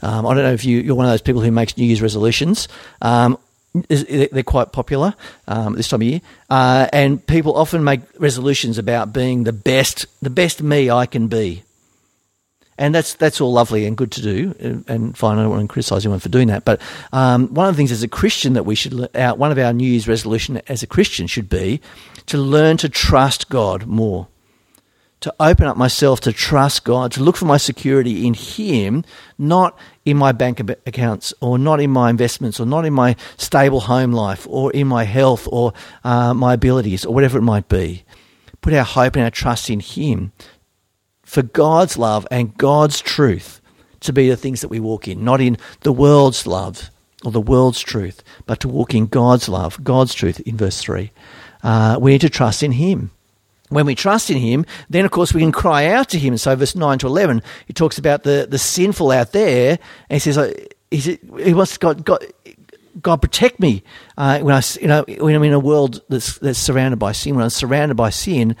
Um, 0.01 0.25
I 0.25 0.33
don't 0.33 0.43
know 0.43 0.53
if 0.53 0.65
you, 0.65 0.79
you're 0.79 0.95
one 0.95 1.05
of 1.05 1.11
those 1.11 1.21
people 1.21 1.41
who 1.41 1.51
makes 1.51 1.77
New 1.77 1.85
Year's 1.85 2.01
resolutions. 2.01 2.67
Um, 3.01 3.37
they're 3.73 4.43
quite 4.43 4.71
popular 4.71 5.15
um, 5.47 5.73
this 5.73 5.87
time 5.87 6.01
of 6.01 6.07
year, 6.07 6.21
uh, 6.49 6.87
and 6.93 7.25
people 7.25 7.55
often 7.55 7.83
make 7.83 8.01
resolutions 8.19 8.77
about 8.77 9.13
being 9.13 9.45
the 9.45 9.53
best, 9.53 10.05
the 10.21 10.29
best 10.29 10.61
me 10.61 10.91
I 10.91 11.07
can 11.07 11.27
be, 11.27 11.63
and 12.77 12.93
that's 12.93 13.13
that's 13.15 13.39
all 13.41 13.53
lovely 13.53 13.85
and 13.85 13.95
good 13.95 14.11
to 14.13 14.21
do, 14.21 14.83
and, 14.87 15.17
fine. 15.17 15.37
I 15.37 15.43
don't 15.43 15.51
want 15.51 15.61
to 15.61 15.67
criticise 15.67 16.05
anyone 16.05 16.19
for 16.19 16.29
doing 16.29 16.47
that, 16.47 16.65
but 16.65 16.81
um, 17.11 17.53
one 17.53 17.67
of 17.67 17.75
the 17.75 17.77
things 17.77 17.91
as 17.91 18.03
a 18.03 18.07
Christian 18.07 18.53
that 18.53 18.63
we 18.63 18.75
should, 18.75 18.93
one 18.93 19.51
of 19.51 19.57
our 19.57 19.73
New 19.73 19.87
Year's 19.87 20.07
resolution 20.07 20.61
as 20.67 20.83
a 20.83 20.87
Christian 20.87 21.27
should 21.27 21.49
be 21.49 21.81
to 22.27 22.37
learn 22.37 22.77
to 22.77 22.89
trust 22.89 23.49
God 23.49 23.85
more 23.85 24.27
to 25.23 25.33
open 25.39 25.65
up 25.67 25.77
myself 25.77 26.19
to 26.19 26.33
trust 26.33 26.83
God, 26.83 27.13
to 27.13 27.23
look 27.23 27.37
for 27.37 27.45
my 27.45 27.55
security 27.55 28.27
in 28.27 28.33
Him, 28.33 29.05
not 29.37 29.79
in 30.03 30.17
my 30.17 30.33
bank 30.33 30.59
accounts 30.85 31.33
or 31.39 31.57
not 31.57 31.79
in 31.79 31.91
my 31.91 32.09
investments 32.09 32.59
or 32.59 32.65
not 32.65 32.83
in 32.83 32.91
my 32.91 33.15
stable 33.37 33.79
home 33.79 34.11
life 34.11 34.45
or 34.49 34.69
in 34.73 34.85
my 34.85 35.05
health 35.05 35.47
or 35.49 35.71
uh, 36.03 36.33
my 36.33 36.53
abilities 36.55 37.05
or 37.05 37.13
whatever 37.13 37.37
it 37.37 37.43
might 37.43 37.69
be. 37.69 38.03
Put 38.59 38.73
our 38.73 38.83
hope 38.83 39.15
and 39.15 39.23
our 39.23 39.31
trust 39.31 39.69
in 39.69 39.79
Him 39.79 40.33
for 41.33 41.41
God's 41.41 41.97
love 41.97 42.27
and 42.29 42.55
God's 42.57 43.01
truth 43.01 43.59
to 44.01 44.13
be 44.13 44.29
the 44.29 44.37
things 44.37 44.61
that 44.61 44.67
we 44.67 44.79
walk 44.79 45.07
in, 45.07 45.23
not 45.23 45.41
in 45.41 45.57
the 45.81 45.93
world's 45.93 46.45
love 46.45 46.91
or 47.25 47.31
the 47.31 47.41
world's 47.41 47.79
truth, 47.79 48.23
but 48.45 48.59
to 48.59 48.67
walk 48.67 48.93
in 48.93 49.07
God's 49.07 49.49
love, 49.49 49.83
God's 49.83 50.13
truth 50.13 50.39
in 50.41 50.57
verse 50.57 50.79
3. 50.81 51.11
Uh, 51.63 51.97
we 51.99 52.11
need 52.11 52.21
to 52.21 52.29
trust 52.29 52.61
in 52.61 52.73
Him 52.73 53.11
when 53.69 53.87
we 53.87 53.95
trust 53.95 54.29
in 54.29 54.37
him, 54.37 54.65
then 54.89 55.03
of 55.03 55.09
course 55.09 55.33
we 55.33 55.41
can 55.41 55.51
cry 55.51 55.87
out 55.87 56.09
to 56.09 56.19
him. 56.19 56.37
So 56.37 56.55
verse 56.55 56.75
9 56.75 56.99
to 56.99 57.07
11, 57.07 57.41
he 57.65 57.73
talks 57.73 57.97
about 57.97 58.23
the, 58.23 58.45
the 58.47 58.59
sinful 58.59 59.09
out 59.09 59.31
there. 59.31 59.79
And 60.09 60.15
he 60.15 60.19
says, 60.19 60.53
he, 60.91 60.99
says, 60.99 61.17
he 61.43 61.53
wants 61.55 61.77
God, 61.77 62.05
God, 62.05 62.23
God 63.01 63.21
protect 63.21 63.59
me 63.59 63.81
uh, 64.17 64.39
when, 64.39 64.53
I, 64.53 64.61
you 64.79 64.87
know, 64.87 65.03
when 65.07 65.33
I'm 65.33 65.43
in 65.43 65.53
a 65.53 65.59
world 65.59 66.01
that's, 66.07 66.37
that's 66.37 66.59
surrounded 66.59 66.97
by 66.97 67.13
sin, 67.13 67.35
when 67.35 67.43
I'm 67.43 67.49
surrounded 67.49 67.95
by 67.95 68.11
sin. 68.11 68.55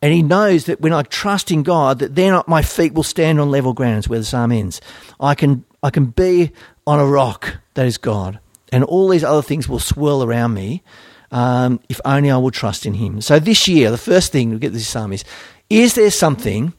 And 0.00 0.12
he 0.12 0.22
knows 0.22 0.66
that 0.66 0.80
when 0.80 0.92
I 0.92 1.02
trust 1.02 1.50
in 1.50 1.62
God, 1.62 1.98
that 1.98 2.14
then 2.14 2.40
my 2.46 2.62
feet 2.62 2.94
will 2.94 3.02
stand 3.02 3.40
on 3.40 3.50
level 3.50 3.72
ground, 3.72 3.98
is 3.98 4.08
where 4.08 4.18
the 4.18 4.24
psalm 4.24 4.52
ends. 4.52 4.80
I 5.18 5.34
can, 5.34 5.64
I 5.82 5.90
can 5.90 6.06
be 6.06 6.52
on 6.86 7.00
a 7.00 7.06
rock 7.06 7.56
that 7.74 7.86
is 7.86 7.98
God. 7.98 8.38
And 8.70 8.84
all 8.84 9.08
these 9.08 9.24
other 9.24 9.42
things 9.42 9.68
will 9.68 9.78
swirl 9.78 10.22
around 10.22 10.54
me 10.54 10.82
um, 11.30 11.80
if 11.88 12.00
only 12.04 12.30
I 12.30 12.36
will 12.36 12.50
trust 12.50 12.86
in 12.86 12.94
Him. 12.94 13.20
So 13.20 13.38
this 13.38 13.68
year, 13.68 13.90
the 13.90 13.98
first 13.98 14.32
thing 14.32 14.50
we 14.50 14.58
get 14.58 14.72
this 14.72 14.88
psalm 14.88 15.12
is: 15.12 15.24
Is 15.68 15.94
there 15.94 16.10
something 16.10 16.72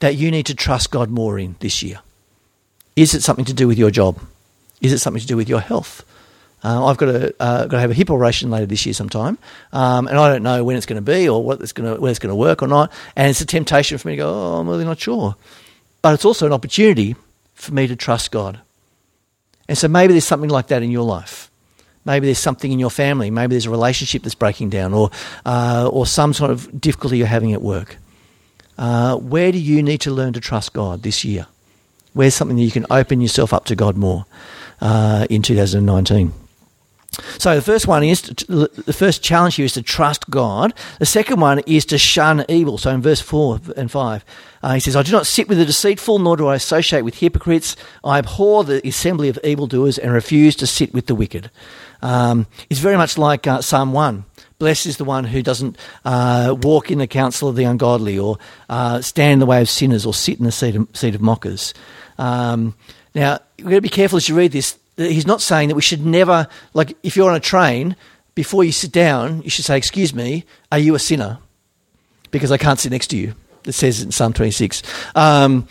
that 0.00 0.16
you 0.16 0.30
need 0.30 0.46
to 0.46 0.54
trust 0.54 0.90
God 0.90 1.10
more 1.10 1.38
in 1.38 1.56
this 1.60 1.82
year? 1.82 2.00
Is 2.96 3.14
it 3.14 3.22
something 3.22 3.44
to 3.46 3.54
do 3.54 3.66
with 3.66 3.78
your 3.78 3.90
job? 3.90 4.18
Is 4.80 4.92
it 4.92 4.98
something 4.98 5.20
to 5.20 5.26
do 5.26 5.36
with 5.36 5.48
your 5.48 5.60
health? 5.60 6.04
Uh, 6.64 6.86
I've 6.86 6.96
got 6.96 7.06
to 7.06 7.34
uh, 7.38 7.66
got 7.66 7.76
to 7.76 7.80
have 7.80 7.90
a 7.90 7.94
hip 7.94 8.10
operation 8.10 8.50
later 8.50 8.64
this 8.64 8.86
year 8.86 8.94
sometime, 8.94 9.36
um, 9.72 10.08
and 10.08 10.18
I 10.18 10.32
don't 10.32 10.42
know 10.42 10.64
when 10.64 10.76
it's 10.76 10.86
going 10.86 10.96
to 10.96 11.12
be 11.12 11.28
or 11.28 11.44
what 11.44 11.60
it's 11.60 11.72
going 11.72 11.94
to 11.94 12.00
whether 12.00 12.10
it's 12.10 12.18
going 12.18 12.30
to 12.30 12.36
work 12.36 12.62
or 12.62 12.68
not. 12.68 12.90
And 13.14 13.28
it's 13.28 13.42
a 13.42 13.46
temptation 13.46 13.98
for 13.98 14.08
me 14.08 14.14
to 14.14 14.22
go, 14.22 14.32
oh, 14.32 14.60
I'm 14.60 14.68
really 14.68 14.86
not 14.86 14.98
sure. 14.98 15.36
But 16.00 16.14
it's 16.14 16.24
also 16.24 16.46
an 16.46 16.52
opportunity 16.52 17.16
for 17.52 17.74
me 17.74 17.86
to 17.86 17.96
trust 17.96 18.30
God. 18.30 18.60
And 19.68 19.76
so 19.76 19.88
maybe 19.88 20.14
there's 20.14 20.24
something 20.24 20.50
like 20.50 20.68
that 20.68 20.82
in 20.82 20.90
your 20.90 21.04
life. 21.04 21.50
Maybe 22.06 22.26
there's 22.26 22.38
something 22.38 22.72
in 22.72 22.78
your 22.78 22.90
family. 22.90 23.30
Maybe 23.30 23.52
there's 23.52 23.66
a 23.66 23.70
relationship 23.70 24.22
that's 24.22 24.34
breaking 24.34 24.70
down, 24.70 24.94
or 24.94 25.10
uh, 25.44 25.88
or 25.92 26.06
some 26.06 26.32
sort 26.32 26.50
of 26.50 26.80
difficulty 26.80 27.18
you're 27.18 27.26
having 27.26 27.52
at 27.52 27.62
work. 27.62 27.98
Uh, 28.78 29.16
where 29.16 29.52
do 29.52 29.58
you 29.58 29.82
need 29.82 30.00
to 30.02 30.10
learn 30.10 30.32
to 30.32 30.40
trust 30.40 30.72
God 30.72 31.02
this 31.02 31.24
year? 31.24 31.46
Where's 32.14 32.34
something 32.34 32.56
that 32.56 32.62
you 32.62 32.70
can 32.70 32.86
open 32.90 33.20
yourself 33.20 33.52
up 33.52 33.66
to 33.66 33.76
God 33.76 33.96
more 33.96 34.24
uh, 34.80 35.26
in 35.28 35.42
2019? 35.42 36.32
So 37.38 37.54
the 37.54 37.62
first 37.62 37.86
one 37.86 38.04
is 38.04 38.22
to, 38.22 38.68
the 38.86 38.92
first 38.92 39.22
challenge 39.22 39.56
here 39.56 39.64
is 39.64 39.72
to 39.74 39.82
trust 39.82 40.28
God. 40.30 40.72
The 40.98 41.06
second 41.06 41.40
one 41.40 41.60
is 41.66 41.84
to 41.86 41.98
shun 41.98 42.44
evil. 42.48 42.78
So 42.78 42.90
in 42.90 43.02
verse 43.02 43.20
four 43.20 43.60
and 43.76 43.90
five, 43.90 44.24
uh, 44.62 44.74
he 44.74 44.80
says, 44.80 44.96
"I 44.96 45.02
do 45.02 45.12
not 45.12 45.26
sit 45.26 45.48
with 45.48 45.58
the 45.58 45.66
deceitful, 45.66 46.18
nor 46.18 46.36
do 46.36 46.46
I 46.46 46.54
associate 46.54 47.02
with 47.02 47.16
hypocrites. 47.16 47.76
I 48.02 48.18
abhor 48.18 48.64
the 48.64 48.86
assembly 48.86 49.28
of 49.28 49.38
evildoers 49.44 49.98
and 49.98 50.12
refuse 50.12 50.56
to 50.56 50.66
sit 50.66 50.94
with 50.94 51.06
the 51.06 51.14
wicked." 51.14 51.50
Um, 52.02 52.46
it's 52.68 52.80
very 52.80 52.96
much 52.96 53.16
like 53.16 53.46
uh, 53.46 53.62
Psalm 53.62 53.92
one. 53.92 54.24
Blessed 54.58 54.86
is 54.86 54.96
the 54.98 55.04
one 55.04 55.24
who 55.24 55.42
doesn't 55.42 55.76
uh, 56.04 56.54
walk 56.62 56.90
in 56.90 56.98
the 56.98 57.06
counsel 57.06 57.48
of 57.48 57.56
the 57.56 57.64
ungodly, 57.64 58.18
or 58.18 58.38
uh, 58.68 59.00
stand 59.00 59.32
in 59.34 59.38
the 59.40 59.46
way 59.46 59.60
of 59.60 59.68
sinners, 59.68 60.06
or 60.06 60.14
sit 60.14 60.38
in 60.38 60.44
the 60.44 60.52
seat 60.52 60.76
of, 60.76 60.88
seat 60.92 61.14
of 61.14 61.20
mockers. 61.20 61.74
Um, 62.18 62.74
now, 63.14 63.40
we've 63.58 63.66
got 63.66 63.74
to 63.76 63.80
be 63.80 63.88
careful 63.88 64.16
as 64.16 64.28
you 64.28 64.36
read 64.36 64.52
this 64.52 64.78
he's 64.96 65.26
not 65.26 65.40
saying 65.40 65.68
that 65.68 65.74
we 65.74 65.82
should 65.82 66.04
never, 66.04 66.48
like, 66.72 66.96
if 67.02 67.16
you're 67.16 67.30
on 67.30 67.36
a 67.36 67.40
train, 67.40 67.96
before 68.34 68.64
you 68.64 68.72
sit 68.72 68.92
down, 68.92 69.42
you 69.42 69.50
should 69.50 69.64
say, 69.64 69.76
Excuse 69.76 70.14
me, 70.14 70.44
are 70.72 70.78
you 70.78 70.94
a 70.94 70.98
sinner? 70.98 71.38
Because 72.30 72.50
I 72.50 72.58
can't 72.58 72.78
sit 72.78 72.90
next 72.90 73.08
to 73.08 73.16
you. 73.16 73.34
It 73.64 73.72
says 73.72 74.02
in 74.02 74.10
Psalm 74.10 74.32
26. 74.32 74.82
Um, 75.14 75.68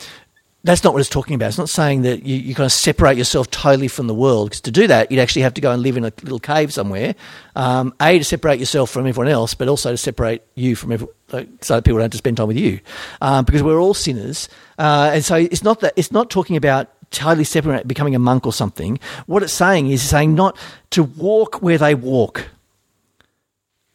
that's 0.65 0.83
not 0.83 0.93
what 0.93 1.01
it's 1.01 1.09
talking 1.09 1.35
about. 1.35 1.47
It's 1.47 1.57
not 1.57 1.69
saying 1.69 2.03
that 2.03 2.25
you, 2.25 2.37
you 2.37 2.55
kind 2.55 2.65
of 2.65 2.71
separate 2.71 3.17
yourself 3.17 3.51
totally 3.51 3.89
from 3.89 4.07
the 4.07 4.13
world. 4.13 4.49
Because 4.49 4.61
to 4.61 4.71
do 4.71 4.87
that, 4.87 5.11
you'd 5.11 5.19
actually 5.19 5.41
have 5.41 5.53
to 5.55 5.61
go 5.61 5.71
and 5.71 5.83
live 5.83 5.97
in 5.97 6.05
a 6.05 6.13
little 6.21 6.39
cave 6.39 6.73
somewhere. 6.73 7.15
Um, 7.55 7.93
a, 8.01 8.17
to 8.17 8.23
separate 8.23 8.59
yourself 8.59 8.89
from 8.89 9.05
everyone 9.05 9.27
else, 9.27 9.55
but 9.55 9.67
also 9.67 9.91
to 9.91 9.97
separate 9.97 10.41
you 10.55 10.77
from 10.77 10.93
everyone, 10.93 11.13
so 11.27 11.75
that 11.75 11.83
people 11.83 11.97
don't 11.97 12.03
have 12.03 12.11
to 12.11 12.17
spend 12.17 12.37
time 12.37 12.47
with 12.47 12.57
you. 12.57 12.79
Um, 13.19 13.43
because 13.43 13.61
we're 13.61 13.79
all 13.79 13.93
sinners. 13.93 14.47
Uh, 14.79 15.11
and 15.15 15.25
so 15.25 15.35
it's 15.35 15.63
not 15.63 15.81
that, 15.81 15.93
it's 15.97 16.13
not 16.13 16.29
talking 16.29 16.55
about 16.55 16.89
totally 17.13 17.45
separate, 17.45 17.87
becoming 17.87 18.15
a 18.15 18.19
monk 18.19 18.45
or 18.45 18.51
something. 18.51 18.99
What 19.25 19.43
it's 19.43 19.53
saying 19.53 19.89
is 19.89 20.01
saying 20.01 20.35
not 20.35 20.57
to 20.89 21.03
walk 21.03 21.61
where 21.61 21.77
they 21.77 21.95
walk, 21.95 22.49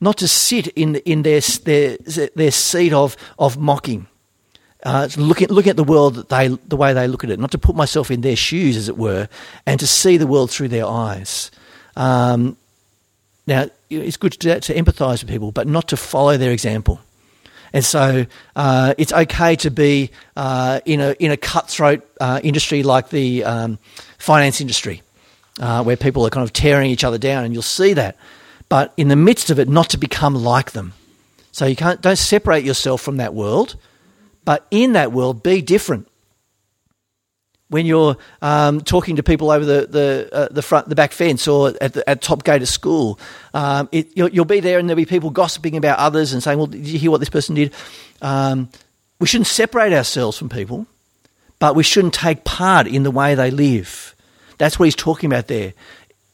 not 0.00 0.16
to 0.18 0.28
sit 0.28 0.68
in 0.68 0.96
in 0.96 1.22
their 1.22 1.40
their 1.40 1.98
their 2.34 2.50
seat 2.50 2.92
of 2.92 3.16
of 3.38 3.58
mocking. 3.58 4.06
Uh, 4.84 5.08
looking 5.16 5.48
looking 5.48 5.70
at 5.70 5.76
the 5.76 5.84
world 5.84 6.14
that 6.14 6.28
they 6.28 6.48
the 6.48 6.76
way 6.76 6.92
they 6.94 7.08
look 7.08 7.24
at 7.24 7.30
it, 7.30 7.40
not 7.40 7.50
to 7.50 7.58
put 7.58 7.74
myself 7.74 8.10
in 8.10 8.20
their 8.20 8.36
shoes, 8.36 8.76
as 8.76 8.88
it 8.88 8.96
were, 8.96 9.28
and 9.66 9.80
to 9.80 9.86
see 9.86 10.16
the 10.16 10.26
world 10.26 10.50
through 10.50 10.68
their 10.68 10.86
eyes. 10.86 11.50
Um, 11.96 12.56
now, 13.48 13.66
it's 13.90 14.16
good 14.16 14.32
to, 14.32 14.60
to 14.60 14.74
empathise 14.74 15.22
with 15.22 15.28
people, 15.28 15.50
but 15.50 15.66
not 15.66 15.88
to 15.88 15.96
follow 15.96 16.36
their 16.36 16.52
example. 16.52 17.00
And 17.72 17.84
so 17.84 18.26
uh, 18.56 18.94
it's 18.98 19.12
okay 19.12 19.56
to 19.56 19.70
be 19.70 20.10
uh, 20.36 20.80
in, 20.84 21.00
a, 21.00 21.12
in 21.18 21.30
a 21.30 21.36
cutthroat 21.36 22.08
uh, 22.20 22.40
industry 22.42 22.82
like 22.82 23.10
the 23.10 23.44
um, 23.44 23.78
finance 24.18 24.60
industry, 24.60 25.02
uh, 25.60 25.82
where 25.82 25.96
people 25.96 26.26
are 26.26 26.30
kind 26.30 26.44
of 26.44 26.52
tearing 26.52 26.90
each 26.90 27.04
other 27.04 27.18
down, 27.18 27.44
and 27.44 27.52
you'll 27.52 27.62
see 27.62 27.92
that. 27.94 28.16
But 28.68 28.92
in 28.96 29.08
the 29.08 29.16
midst 29.16 29.50
of 29.50 29.58
it, 29.58 29.68
not 29.68 29.90
to 29.90 29.98
become 29.98 30.34
like 30.34 30.72
them. 30.72 30.92
So 31.52 31.66
you 31.66 31.76
can't, 31.76 32.00
don't 32.00 32.18
separate 32.18 32.64
yourself 32.64 33.00
from 33.00 33.16
that 33.16 33.34
world, 33.34 33.76
but 34.44 34.66
in 34.70 34.92
that 34.92 35.12
world, 35.12 35.42
be 35.42 35.62
different 35.62 36.08
when 37.68 37.86
you're 37.86 38.16
um, 38.40 38.80
talking 38.80 39.16
to 39.16 39.22
people 39.22 39.50
over 39.50 39.64
the 39.64 39.86
the, 39.86 40.28
uh, 40.32 40.48
the 40.50 40.62
front 40.62 40.88
the 40.88 40.94
back 40.94 41.12
fence 41.12 41.46
or 41.46 41.72
at 41.80 41.92
the 41.92 42.08
at 42.08 42.22
top 42.22 42.44
gate 42.44 42.62
of 42.62 42.68
school, 42.68 43.18
um, 43.54 43.88
it, 43.92 44.16
you'll, 44.16 44.28
you'll, 44.30 44.44
be 44.44 44.60
there 44.60 44.78
and 44.78 44.88
there'll 44.88 44.96
be 44.96 45.04
people 45.04 45.30
gossiping 45.30 45.76
about 45.76 45.98
others 45.98 46.32
and 46.32 46.42
saying, 46.42 46.58
"Well, 46.58 46.66
did 46.66 46.86
you 46.86 46.98
hear 46.98 47.10
what 47.10 47.20
this 47.20 47.28
person 47.28 47.54
did?" 47.54 47.72
Um, 48.22 48.68
we 49.20 49.26
shouldn't 49.26 49.48
separate 49.48 49.92
ourselves 49.92 50.38
from 50.38 50.48
people, 50.48 50.86
but 51.58 51.74
we 51.74 51.82
shouldn't 51.82 52.14
take 52.14 52.44
part 52.44 52.86
in 52.86 53.02
the 53.02 53.10
way 53.10 53.34
they 53.34 53.50
live. 53.50 54.14
That's 54.58 54.78
what 54.78 54.86
he's 54.86 54.96
talking 54.96 55.30
about 55.30 55.48
there. 55.48 55.74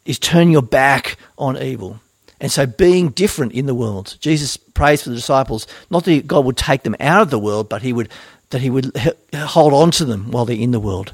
Is 0.05 0.19
turning 0.19 0.53
your 0.53 0.63
back 0.63 1.17
on 1.39 1.57
evil. 1.57 2.01
And 2.41 2.53
so 2.53 2.67
being 2.67 3.09
different 3.09 3.53
in 3.53 3.65
the 3.65 3.75
world. 3.75 4.19
Jesus 4.21 4.59
prays 4.59 5.03
for 5.03 5.09
the 5.09 5.15
disciples, 5.15 5.67
not 5.89 6.05
that 6.05 6.27
God 6.27 6.45
would 6.45 6.59
take 6.59 6.83
them 6.83 6.97
out 7.01 7.23
of 7.23 7.31
the 7.31 7.39
world, 7.39 7.71
but 7.71 7.81
he 7.81 7.93
would 7.93 8.11
that 8.51 8.61
he 8.61 8.71
would 8.71 8.93
hold 9.35 9.73
on 9.73 9.91
to 9.93 10.05
them 10.05 10.31
while 10.31 10.45
they're 10.45 10.57
in 10.57 10.71
the 10.71 10.81
world. 10.81 11.13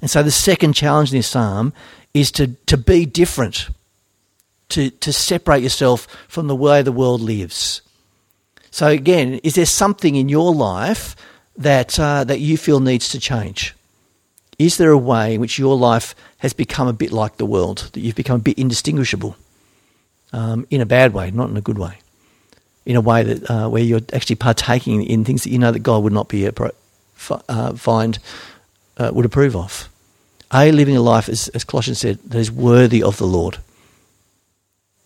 And 0.00 0.10
so 0.10 0.22
the 0.22 0.30
second 0.30 0.74
challenge 0.74 1.12
in 1.12 1.18
this 1.18 1.26
psalm 1.26 1.72
is 2.14 2.30
to, 2.32 2.48
to 2.66 2.76
be 2.76 3.06
different, 3.06 3.68
to, 4.70 4.90
to 4.90 5.12
separate 5.12 5.62
yourself 5.62 6.06
from 6.28 6.46
the 6.46 6.56
way 6.56 6.82
the 6.82 6.92
world 6.92 7.20
lives. 7.20 7.82
So, 8.70 8.88
again, 8.88 9.34
is 9.42 9.54
there 9.54 9.66
something 9.66 10.14
in 10.14 10.28
your 10.28 10.54
life 10.54 11.16
that, 11.56 11.98
uh, 11.98 12.24
that 12.24 12.40
you 12.40 12.56
feel 12.56 12.80
needs 12.80 13.08
to 13.10 13.20
change? 13.20 13.74
Is 14.58 14.76
there 14.76 14.90
a 14.90 14.98
way 14.98 15.34
in 15.34 15.40
which 15.40 15.58
your 15.58 15.76
life 15.76 16.14
has 16.38 16.52
become 16.52 16.88
a 16.88 16.92
bit 16.92 17.12
like 17.12 17.36
the 17.36 17.46
world, 17.46 17.90
that 17.92 18.00
you've 18.00 18.16
become 18.16 18.36
a 18.36 18.42
bit 18.42 18.58
indistinguishable? 18.58 19.36
Um, 20.32 20.66
in 20.70 20.80
a 20.80 20.86
bad 20.86 21.14
way, 21.14 21.30
not 21.30 21.48
in 21.48 21.56
a 21.56 21.62
good 21.62 21.78
way. 21.78 21.98
In 22.84 22.96
a 22.96 23.00
way 23.00 23.22
that 23.22 23.50
uh, 23.50 23.68
where 23.68 23.82
you're 23.82 24.00
actually 24.12 24.36
partaking 24.36 25.02
in 25.02 25.24
things 25.24 25.44
that 25.44 25.50
you 25.50 25.58
know 25.58 25.72
that 25.72 25.80
God 25.80 26.02
would 26.02 26.12
not 26.12 26.28
be 26.28 26.46
uh, 26.46 27.72
find 27.74 28.18
uh, 28.98 29.10
would 29.12 29.24
approve 29.24 29.56
of. 29.56 29.88
A, 30.52 30.72
living 30.72 30.96
a 30.96 31.00
life, 31.00 31.28
as, 31.28 31.48
as 31.48 31.64
Colossians 31.64 31.98
said, 31.98 32.18
that 32.24 32.38
is 32.38 32.50
worthy 32.50 33.02
of 33.02 33.18
the 33.18 33.26
Lord. 33.26 33.58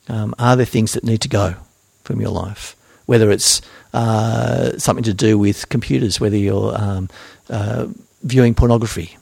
Um, 0.08 0.34
are 0.38 0.56
there 0.56 0.66
things 0.66 0.92
that 0.92 1.04
need 1.04 1.20
to 1.22 1.28
go 1.28 1.56
from 2.04 2.20
your 2.20 2.30
life? 2.30 2.76
Whether 3.06 3.30
it's 3.30 3.60
uh, 3.92 4.78
something 4.78 5.04
to 5.04 5.14
do 5.14 5.36
with 5.36 5.68
computers, 5.68 6.20
whether 6.20 6.36
you're 6.36 6.74
um, 6.80 7.08
uh, 7.50 7.88
viewing 8.22 8.54
pornography, 8.54 9.16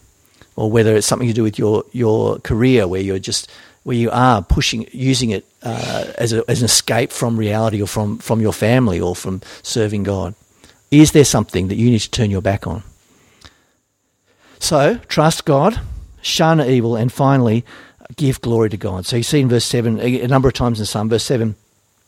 or 0.56 0.70
whether 0.70 0.94
it's 0.94 1.06
something 1.06 1.28
to 1.28 1.34
do 1.34 1.42
with 1.42 1.58
your, 1.58 1.84
your 1.92 2.38
career 2.40 2.86
where 2.86 3.00
you're 3.00 3.18
just 3.18 3.50
where 3.82 3.96
you 3.96 4.10
are 4.10 4.42
pushing 4.42 4.86
using 4.92 5.30
it 5.30 5.46
uh, 5.62 6.12
as, 6.18 6.34
a, 6.34 6.44
as 6.48 6.60
an 6.60 6.66
escape 6.66 7.10
from 7.10 7.38
reality 7.38 7.80
or 7.80 7.86
from, 7.86 8.18
from 8.18 8.40
your 8.40 8.52
family 8.52 9.00
or 9.00 9.16
from 9.16 9.40
serving 9.62 10.02
God. 10.02 10.34
Is 10.90 11.12
there 11.12 11.24
something 11.24 11.68
that 11.68 11.76
you 11.76 11.90
need 11.90 12.00
to 12.00 12.10
turn 12.10 12.30
your 12.30 12.42
back 12.42 12.66
on? 12.66 12.82
So 14.60 14.98
trust 15.08 15.44
God, 15.44 15.80
shun 16.22 16.60
evil, 16.60 16.94
and 16.94 17.12
finally 17.12 17.64
give 18.16 18.40
glory 18.40 18.70
to 18.70 18.76
God. 18.76 19.06
So 19.06 19.16
you 19.16 19.22
see 19.22 19.40
in 19.40 19.48
verse 19.48 19.64
7, 19.64 19.98
a 20.00 20.28
number 20.28 20.48
of 20.48 20.54
times 20.54 20.78
in 20.78 20.86
Psalm, 20.86 21.08
verse 21.08 21.24
7, 21.24 21.56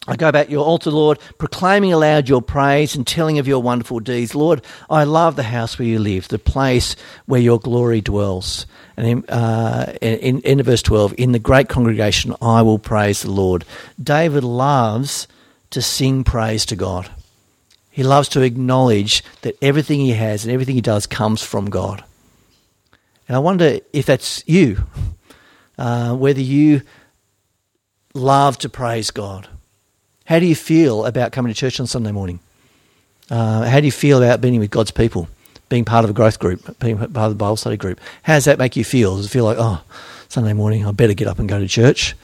I 0.07 0.17
go 0.17 0.29
about 0.29 0.51
your 0.51 0.65
altar, 0.65 0.91
Lord, 0.91 1.19
proclaiming 1.39 1.93
aloud 1.93 2.29
your 2.29 2.43
praise 2.43 2.97
and 2.97 3.07
telling 3.07 3.39
of 3.39 3.47
your 3.47 3.63
wonderful 3.63 4.01
deeds. 4.01 4.35
Lord, 4.35 4.63
I 4.91 5.05
love 5.05 5.37
the 5.37 5.45
house 5.45 5.79
where 5.79 5.87
you 5.87 6.01
live, 6.01 6.27
the 6.27 6.41
place 6.41 6.97
where 7.27 7.41
your 7.41 7.61
glory 7.61 8.01
dwells. 8.01 8.67
And 8.97 9.07
in, 9.07 9.31
uh, 9.31 9.97
in, 10.03 10.41
in 10.41 10.63
verse 10.63 10.83
12, 10.83 11.15
in 11.19 11.31
the 11.31 11.39
great 11.39 11.69
congregation, 11.69 12.35
I 12.43 12.63
will 12.63 12.81
praise 12.81 13.23
the 13.23 13.31
Lord. 13.31 13.65
David 14.03 14.43
loves 14.43 15.29
to 15.71 15.81
sing 15.81 16.25
praise 16.25 16.67
to 16.67 16.77
God. 16.77 17.09
He 17.93 18.03
loves 18.03 18.29
to 18.31 18.43
acknowledge 18.43 19.23
that 19.43 19.57
everything 19.63 20.01
he 20.01 20.13
has 20.13 20.45
and 20.45 20.53
everything 20.53 20.75
he 20.75 20.81
does 20.81 21.07
comes 21.07 21.43
from 21.43 21.71
God. 21.71 22.03
And 23.29 23.37
I 23.37 23.39
wonder 23.39 23.79
if 23.93 24.07
that's 24.07 24.43
you, 24.47 24.85
uh, 25.79 26.15
whether 26.15 26.41
you 26.41 26.83
love 28.15 28.59
to 28.59 28.69
praise 28.69 29.11
God. 29.11 29.49
How 30.25 30.39
do 30.39 30.47
you 30.47 30.55
feel 30.55 31.05
about 31.05 31.33
coming 31.33 31.53
to 31.53 31.59
church 31.59 31.81
on 31.81 31.87
Sunday 31.87 32.13
morning? 32.13 32.41
Uh, 33.31 33.65
how 33.65 33.81
do 33.81 33.87
you 33.87 33.93
feel 33.93 34.23
about 34.23 34.41
being 34.41 34.59
with 34.59 34.71
God's 34.71 34.91
people, 34.91 35.29
being 35.69 35.85
part 35.85 36.05
of 36.05 36.11
a 36.11 36.13
growth 36.13 36.39
group, 36.39 36.79
being 36.79 36.99
part 36.99 37.11
of 37.11 37.31
the 37.31 37.37
Bible 37.37 37.57
study 37.57 37.77
group? 37.77 38.01
How 38.23 38.35
does 38.35 38.45
that 38.45 38.59
make 38.59 38.77
you 38.77 38.85
feel? 38.85 39.17
Does 39.17 39.27
it 39.27 39.31
feel 39.31 39.45
like, 39.45 39.57
oh, 39.59 39.83
Sunday 40.29 40.53
morning, 40.53 40.87
I 40.87 40.93
better 40.93 41.15
get 41.15 41.29
up 41.29 41.39
and 41.39 41.49
go 41.49 41.59
to 41.59 41.69
church? 41.69 42.15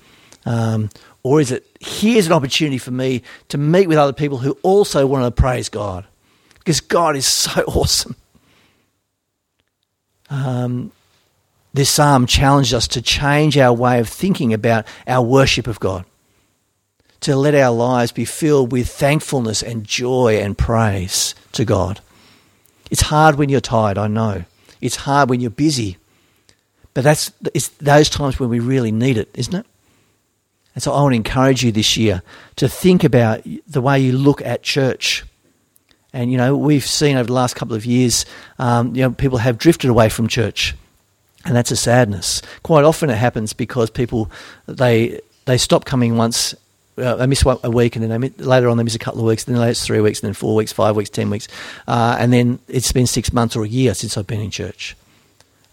Um, 0.47 0.91
or 1.23 1.41
is 1.41 1.53
it, 1.53 1.67
here's 1.81 2.27
an 2.27 2.33
opportunity 2.33 2.79
for 2.79 2.91
me 2.91 3.23
to 3.49 3.59
meet 3.59 3.87
with 3.87 3.99
other 3.99 4.13
people 4.13 4.39
who 4.39 4.53
also 4.63 5.07
want 5.07 5.25
to 5.25 5.31
praise 5.31 5.69
God? 5.69 6.07
Because 6.59 6.81
God 6.81 7.17
is 7.17 7.27
so 7.27 7.63
awesome. 7.67 8.17
Um, 10.31 10.93
this 11.75 11.91
psalm 11.91 12.27
challenged 12.27 12.75
us 12.75 12.89
to 12.89 13.03
change 13.03 13.57
our 13.57 13.73
way 13.73 14.01
of 14.01 14.09
thinking 14.09 14.53
about 14.53 14.87
our 15.07 15.23
worship 15.23 15.67
of 15.67 15.81
God, 15.81 16.05
to 17.21 17.37
let 17.37 17.55
our 17.55 17.75
lives 17.75 18.13
be 18.13 18.25
filled 18.25 18.73
with 18.73 18.89
thankfulness 18.89 19.63
and 19.63 19.85
joy 19.85 20.39
and 20.41 20.57
praise 20.57 21.35
to 21.53 21.65
God. 21.65 22.01
It's 22.91 23.03
hard 23.03 23.37
when 23.37 23.49
you're 23.49 23.61
tired, 23.61 23.99
I 23.99 24.09
know. 24.09 24.45
It's 24.81 24.97
hard 24.97 25.29
when 25.29 25.41
you're 25.41 25.51
busy. 25.51 25.99
But 26.95 27.05
that's 27.05 27.31
it's 27.55 27.69
those 27.69 28.09
times 28.09 28.41
when 28.41 28.49
we 28.49 28.61
really 28.61 28.93
need 28.93 29.19
it, 29.19 29.29
isn't 29.35 29.55
it? 29.55 29.67
And 30.75 30.83
so 30.83 30.93
I 30.93 31.03
want 31.03 31.13
to 31.13 31.17
encourage 31.17 31.65
you 31.65 31.73
this 31.73 31.97
year 31.97 32.23
to 32.57 32.69
think 32.69 33.05
about 33.05 33.43
the 33.67 33.81
way 33.81 34.01
you 34.01 34.13
look 34.13 34.43
at 34.43 34.63
church. 34.63 35.25
And, 36.13 36.33
you 36.33 36.39
know, 36.39 36.57
we've 36.57 36.87
seen 36.87 37.17
over 37.17 37.27
the 37.27 37.33
last 37.33 37.55
couple 37.55 37.77
of 37.77 37.85
years, 37.85 38.25
um, 38.59 38.95
you 38.97 39.03
know, 39.03 39.11
people 39.11 39.39
have 39.39 39.59
drifted 39.59 39.91
away 39.91 40.09
from 40.09 40.27
church. 40.29 40.75
And 41.45 41.55
that's 41.55 41.71
a 41.71 41.77
sadness. 41.77 42.43
Quite 42.63 42.85
often 42.85 43.11
it 43.11 43.17
happens 43.17 43.53
because 43.53 43.91
people, 43.91 44.31
they, 44.67 45.21
they 45.45 45.59
stop 45.59 45.85
coming 45.85 46.17
once 46.17 46.55
uh, 46.99 47.17
they 47.17 47.27
miss 47.27 47.45
a 47.45 47.71
week, 47.71 47.97
and 47.97 48.03
then 48.03 48.11
they 48.11 48.19
miss, 48.19 48.39
later 48.39 48.69
on 48.69 48.77
they 48.77 48.83
miss 48.83 48.95
a 48.95 48.99
couple 48.99 49.21
of 49.21 49.27
weeks, 49.27 49.45
then 49.45 49.57
later 49.57 49.71
it's 49.71 49.85
three 49.85 50.01
weeks, 50.01 50.21
then 50.21 50.35
four 50.35 50.55
weeks, 50.55 50.73
five 50.73 50.97
weeks, 50.97 51.11
ten 51.11 51.31
weeks, 51.31 51.49
uh, 51.87 52.17
and 52.19 52.33
then 52.33 52.59
it's 52.69 52.93
been 52.93 53.07
six 53.07 53.33
months 53.33 53.57
or 53.57 53.65
a 53.65 53.69
year 53.69 53.95
since 53.95 54.17
I've 54.17 54.27
been 54.27 54.41
in 54.41 54.51
church. 54.51 54.97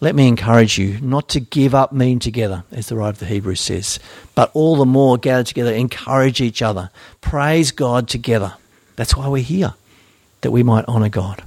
Let 0.01 0.13
me 0.13 0.27
encourage 0.27 0.77
you 0.77 0.99
not 1.01 1.29
to 1.29 1.39
give 1.39 1.73
up 1.73 1.91
meeting 1.91 2.19
together, 2.19 2.63
as 2.71 2.87
the 2.87 2.95
writer 2.95 3.09
of 3.09 3.19
the 3.19 3.25
Hebrews 3.25 3.61
says, 3.61 3.99
but 4.35 4.51
all 4.53 4.75
the 4.75 4.85
more 4.85 5.17
gather 5.17 5.43
together, 5.43 5.73
encourage 5.73 6.41
each 6.41 6.61
other, 6.61 6.91
praise 7.21 7.71
God 7.71 8.07
together. 8.07 8.53
That's 8.97 9.15
why 9.15 9.27
we're 9.27 9.43
here, 9.43 9.73
that 10.45 10.51
we 10.51 10.61
might 10.61 10.85
honour 10.85 11.09
God. 11.09 11.43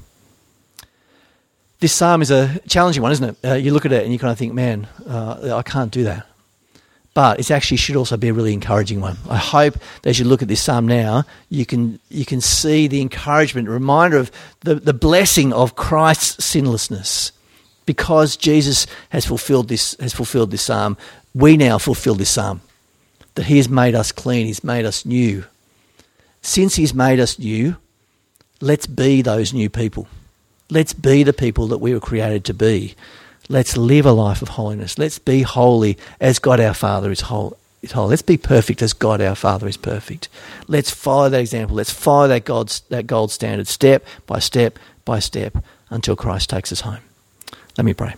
This 1.78 1.92
psalm 1.92 2.20
is 2.20 2.32
a 2.32 2.58
challenging 2.66 3.00
one, 3.00 3.12
isn't 3.12 3.28
it? 3.30 3.48
Uh, 3.48 3.54
you 3.54 3.72
look 3.72 3.87
at 3.87 3.92
it 3.92 4.02
and 4.02 4.12
you 4.12 4.18
kind 4.18 4.32
of 4.32 4.38
think, 4.38 4.54
man, 4.54 4.88
uh, 5.06 5.54
I 5.54 5.62
can't 5.62 5.92
do 5.92 6.02
that. 6.02 6.26
But 7.14 7.38
it 7.38 7.52
actually 7.52 7.76
should 7.76 7.94
also 7.94 8.16
be 8.16 8.26
a 8.26 8.32
really 8.32 8.52
encouraging 8.52 9.00
one. 9.00 9.16
I 9.30 9.37
hope 9.37 9.74
that 10.02 10.11
as 10.11 10.18
you 10.18 10.24
look 10.24 10.42
at 10.42 10.48
this 10.48 10.61
psalm 10.61 10.88
now, 10.88 11.22
you 11.48 11.64
can, 11.64 12.00
you 12.08 12.24
can 12.24 12.40
see 12.40 12.88
the 12.88 13.00
encouragement, 13.00 13.68
reminder 13.68 14.16
of 14.16 14.32
the, 14.62 14.74
the 14.74 14.92
blessing 14.92 15.52
of 15.52 15.76
Christ's 15.76 16.44
sinlessness 16.44 17.30
because 17.87 18.37
Jesus 18.37 18.88
has 19.11 19.24
fulfilled 19.24 19.68
this 19.68 19.96
has 20.00 20.12
fulfilled 20.12 20.50
this 20.50 20.62
psalm, 20.62 20.96
we 21.37 21.56
now 21.56 21.78
fulfill 21.78 22.16
this 22.16 22.30
psalm. 22.30 22.62
That 23.37 23.44
He 23.44 23.58
has 23.58 23.68
made 23.68 23.94
us 23.94 24.11
clean, 24.11 24.46
He's 24.46 24.64
made 24.64 24.84
us 24.84 25.06
new. 25.06 25.44
Since 26.42 26.74
He's 26.74 26.92
made 26.92 27.20
us 27.20 27.38
new, 27.38 27.76
let's 28.61 28.87
be 28.87 29.23
those 29.23 29.53
new 29.53 29.71
people. 29.71 30.07
Let's 30.71 30.92
be 30.92 31.23
the 31.23 31.33
people 31.33 31.66
that 31.68 31.79
we 31.79 31.94
were 31.94 32.01
created 32.01 32.44
to 32.47 32.55
be. 32.55 32.94
Let's 33.49 33.77
live 33.77 34.05
a 34.05 34.12
life 34.12 34.42
of 34.42 34.49
holiness. 34.51 34.99
Let's 34.99 35.18
be 35.18 35.42
holy 35.42 35.97
as 36.21 36.38
God 36.38 36.61
our 36.61 36.75
Father 36.75 37.11
is 37.11 37.23
holy. 37.23 37.57
Let's 37.94 38.23
be 38.23 38.37
perfect 38.37 38.83
as 38.83 38.92
God 38.92 39.23
our 39.23 39.35
Father 39.35 39.68
is 39.68 39.79
perfect. 39.79 40.29
Let's 40.66 40.90
follow 40.90 41.31
that 41.31 41.40
example. 41.40 41.77
Let's 41.77 41.90
follow 41.90 42.29
that 42.29 42.44
God's 42.44 42.81
that 42.90 43.07
gold 43.07 43.31
standard 43.31 43.68
step 43.68 44.05
by 44.27 44.40
step 44.40 44.79
by 45.05 45.21
step 45.21 45.57
until 45.88 46.16
Christ 46.16 46.51
takes 46.51 46.73
us 46.73 46.83
home. 46.83 47.01
Let 47.79 47.85
me 47.85 47.94
pray. 47.94 48.14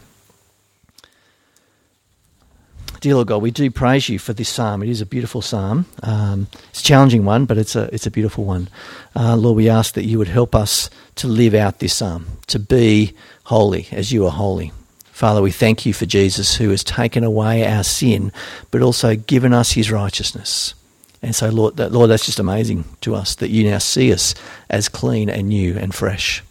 Dear 3.01 3.15
Lord 3.15 3.29
God, 3.29 3.41
we 3.41 3.51
do 3.51 3.71
praise 3.71 4.11
you 4.11 4.19
for 4.19 4.35
this 4.35 4.51
psalm. 4.51 4.83
It 4.83 4.91
is 4.91 5.01
a 5.01 5.07
beautiful 5.07 5.41
psalm. 5.41 5.87
Um, 6.03 6.49
it's 6.69 6.83
a 6.83 6.85
challenging 6.85 7.25
one, 7.25 7.47
but 7.47 7.57
it's 7.57 7.75
a, 7.75 7.89
it's 7.95 8.07
a 8.07 8.11
beautiful 8.11 8.45
one. 8.45 8.69
Uh, 9.17 9.37
Lord, 9.37 9.57
we 9.57 9.71
ask 9.71 9.95
that 9.95 10.05
you 10.05 10.19
would 10.19 10.29
help 10.29 10.55
us 10.55 10.91
to 11.15 11.27
live 11.27 11.55
out 11.55 11.79
this 11.79 11.95
psalm, 11.95 12.27
to 12.49 12.59
be 12.59 13.15
holy 13.45 13.89
as 13.91 14.13
you 14.13 14.27
are 14.27 14.31
holy. 14.31 14.71
Father, 15.13 15.41
we 15.41 15.51
thank 15.51 15.87
you 15.87 15.95
for 15.95 16.05
Jesus 16.05 16.57
who 16.57 16.69
has 16.69 16.85
taken 16.85 17.25
away 17.25 17.67
our 17.67 17.85
sin, 17.85 18.33
but 18.71 18.83
also 18.83 19.17
given 19.17 19.55
us 19.55 19.73
his 19.73 19.91
righteousness. 19.91 20.75
And 21.23 21.35
so, 21.35 21.49
Lord, 21.49 21.79
that, 21.79 21.93
Lord, 21.93 22.11
that's 22.11 22.27
just 22.27 22.39
amazing 22.39 22.85
to 23.01 23.15
us 23.15 23.35
that 23.37 23.49
you 23.49 23.65
now 23.65 23.79
see 23.79 24.13
us 24.13 24.35
as 24.69 24.91
clean 24.91 25.31
and 25.31 25.49
new 25.49 25.75
and 25.79 25.95
fresh. 25.95 26.43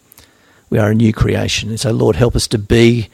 We 0.72 0.80
are 0.80 0.90
a 0.90 0.96
new 0.96 1.14
creation. 1.14 1.70
And 1.70 1.80
so, 1.80 1.92
Lord, 1.92 2.16
help 2.16 2.36
us 2.36 2.48
to 2.48 2.58
be 2.58 3.10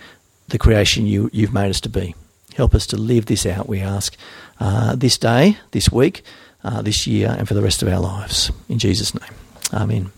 the 0.48 0.58
creation 0.58 1.06
you, 1.06 1.30
you've 1.34 1.54
made 1.54 1.70
us 1.70 1.82
to 1.82 1.90
be. 1.90 2.16
Help 2.56 2.74
us 2.74 2.88
to 2.88 2.98
live 2.98 3.26
this 3.26 3.46
out, 3.46 3.68
we 3.68 3.82
ask, 3.82 4.16
uh, 4.60 4.96
this 4.96 5.18
day, 5.18 5.58
this 5.72 5.92
week, 5.92 6.24
uh, 6.64 6.82
this 6.82 7.06
year, 7.06 7.36
and 7.38 7.48
for 7.48 7.54
the 7.54 7.62
rest 7.62 7.84
of 7.84 7.88
our 7.88 8.00
lives. 8.00 8.52
In 8.70 8.80
Jesus' 8.80 9.14
name. 9.14 9.34
Amen. 9.74 10.12